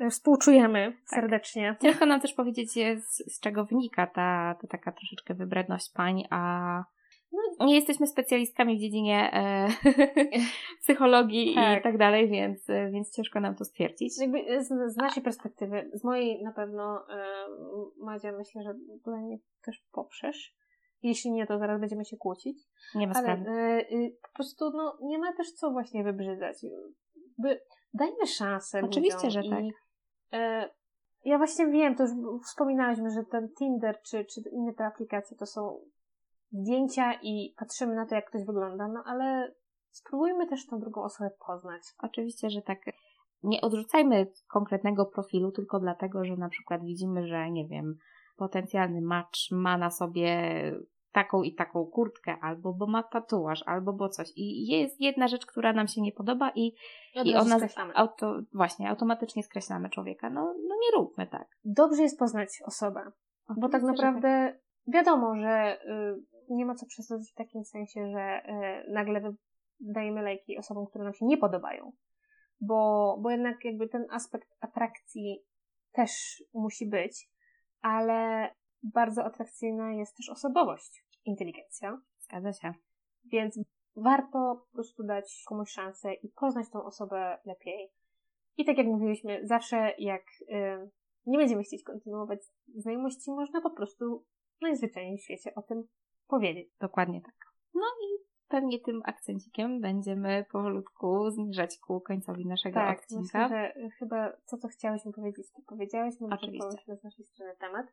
[0.09, 1.09] Współczujemy Tak.
[1.09, 1.75] serdecznie.
[1.81, 6.83] Ciężko nam też powiedzieć, z, z czego wynika ta, ta taka troszeczkę wybredność pań, a
[7.31, 9.67] no, nie jesteśmy specjalistkami w dziedzinie e,
[10.83, 11.79] psychologii Tak.
[11.79, 14.13] i tak dalej, więc, e, więc ciężko nam to stwierdzić.
[14.21, 17.25] Jakby z, z naszej perspektywy, z mojej na pewno, e,
[17.97, 18.73] Madzia, myślę, że
[19.05, 20.55] tutaj mnie też poprzesz.
[21.03, 22.57] Jeśli nie, to zaraz będziemy się kłócić.
[22.95, 23.49] Nie ma Ale sprawy.
[23.49, 26.57] e, y, po prostu no, nie ma też co właśnie wybrzydzać.
[27.37, 27.61] By,
[27.93, 29.63] dajmy szansę Oczywiście, że tak.
[29.63, 29.73] I,
[31.25, 32.11] ja właśnie wiem, to już
[32.45, 35.79] wspominałyśmy, że ten Tinder czy, czy inne te aplikacje to są
[36.51, 39.53] zdjęcia i patrzymy na to, jak ktoś wygląda, no ale
[39.91, 41.81] spróbujmy też tą drugą osobę poznać.
[41.99, 42.79] Oczywiście, że tak.
[43.43, 47.97] Nie odrzucajmy konkretnego profilu tylko dlatego, że na przykład widzimy, że nie wiem,
[48.37, 50.31] potencjalny match ma na sobie
[51.11, 54.31] taką i taką kurtkę, albo bo ma tatuaż, albo bo coś.
[54.35, 56.73] I jest jedna rzecz, która nam się nie podoba i,
[57.15, 57.95] Od i ona skreślamy.
[57.95, 60.29] auto, właśnie automatycznie skreślamy człowieka.
[60.29, 61.47] No, no nie róbmy tak.
[61.63, 63.11] Dobrze jest poznać osobę,
[63.57, 68.41] bo tak naprawdę wiadomo, że y, nie ma co przesadzić w takim sensie, że
[68.87, 69.33] y, nagle
[69.79, 71.91] dajemy lajki osobom, które nam się nie podobają,
[72.61, 75.43] bo, bo jednak jakby ten aspekt atrakcji
[75.91, 76.11] też
[76.53, 77.29] musi być,
[77.81, 78.49] ale
[78.83, 82.73] bardzo atrakcyjna jest też osobowość, inteligencja, Zgadza się.
[83.25, 83.59] więc
[83.95, 87.89] warto po prostu dać komuś szansę i poznać tą osobę lepiej.
[88.57, 90.89] I tak jak mówiliśmy, zawsze jak y,
[91.25, 92.39] nie będziemy chcieć kontynuować
[92.75, 94.25] znajomości, można po prostu
[94.61, 95.83] najzwyczajniej w świecie o tym
[96.27, 96.69] powiedzieć.
[96.79, 97.35] Dokładnie tak.
[97.73, 103.21] No i pewnie tym akcencikiem będziemy powolutku zmierzać ku końcowi naszego Tak, odcinka.
[103.23, 107.87] myślę, że y, chyba to, co chciałyśmy powiedzieć, to powiedziałyśmy, wyczerpałyśmy z naszej strony temat.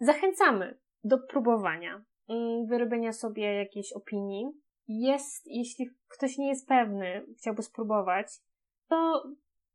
[0.00, 4.46] Zachęcamy do próbowania, mm, wyrobienia sobie jakiejś opinii.
[4.88, 8.26] Jest, jeśli ktoś nie jest pewny, chciałby spróbować,
[8.88, 9.24] to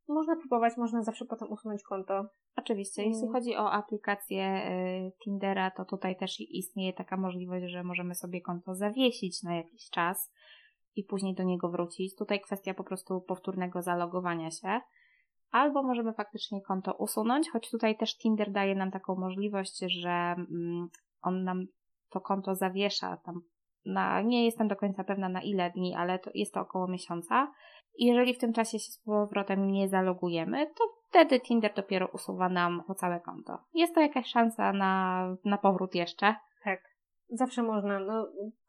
[0.08, 2.24] można próbować, można zawsze potem usunąć konto.
[2.56, 3.12] Oczywiście, Mm.
[3.12, 8.40] jeśli chodzi o aplikację y, Tindera, to tutaj też istnieje taka możliwość, że możemy sobie
[8.40, 10.32] konto zawiesić na jakiś czas
[10.96, 12.16] i później do niego wrócić.
[12.16, 14.80] Tutaj kwestia po prostu powtórnego zalogowania się.
[15.50, 20.88] Albo możemy faktycznie konto usunąć, choć tutaj też Tinder daje nam taką możliwość, że mm,
[21.22, 21.66] on nam
[22.10, 23.40] to konto zawiesza tam
[23.86, 27.52] na, nie jestem do końca pewna na ile dni, ale to jest to około miesiąca.
[27.98, 32.82] Jeżeli w tym czasie się z powrotem nie zalogujemy, to wtedy Tinder dopiero usuwa nam
[32.96, 33.58] całe konto.
[33.74, 36.34] Jest to jakaś szansa na, na powrót jeszcze.
[36.64, 36.80] Tak.
[37.28, 37.98] Zawsze można.
[38.00, 38.26] No,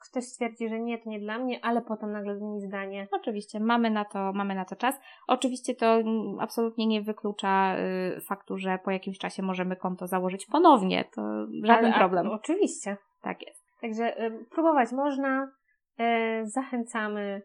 [0.09, 3.07] ktoś stwierdzi, że nie, to nie dla mnie, ale potem nagle zmieni zdanie.
[3.11, 4.99] Oczywiście, mamy na to, mamy na to czas.
[5.27, 5.99] Oczywiście to
[6.39, 7.75] absolutnie nie wyklucza
[8.17, 11.05] y, faktu, że po jakimś czasie możemy konto założyć ponownie.
[11.15, 11.21] To
[11.63, 12.25] żaden Ale- a- problem.
[12.25, 12.97] no, oczywiście.
[13.21, 13.63] Tak jest.
[13.81, 15.51] Także y, próbować można.
[15.99, 17.41] E, zachęcamy.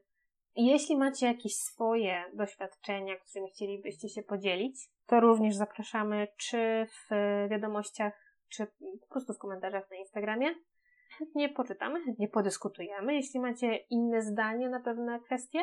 [0.57, 7.15] Jeśli macie jakieś swoje doświadczenia, którymi chcielibyście się podzielić, to również zapraszamy czy w
[7.51, 8.67] wiadomościach, czy
[9.01, 10.55] po prostu w komentarzach na Instagramie.
[11.19, 15.61] Chętnie poczytamy, chętnie podyskutujemy, jeśli macie inne zdanie na pewne kwestie.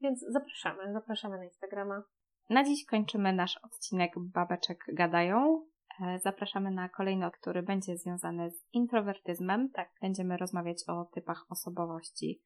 [0.00, 2.02] Więc zapraszamy, zapraszamy na Instagrama.
[2.50, 5.66] Na dziś kończymy nasz odcinek Babeczek Gadają.
[6.00, 9.70] E, zapraszamy na kolejny, który będzie związany z introwertyzmem.
[9.70, 12.42] Tak, będziemy rozmawiać o typach osobowości,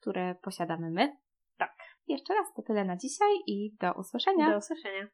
[0.00, 1.16] które posiadamy my.
[1.58, 1.76] Tak.
[2.06, 4.50] Jeszcze raz to tyle na dzisiaj i do usłyszenia.
[4.50, 5.06] Do usłyszenia.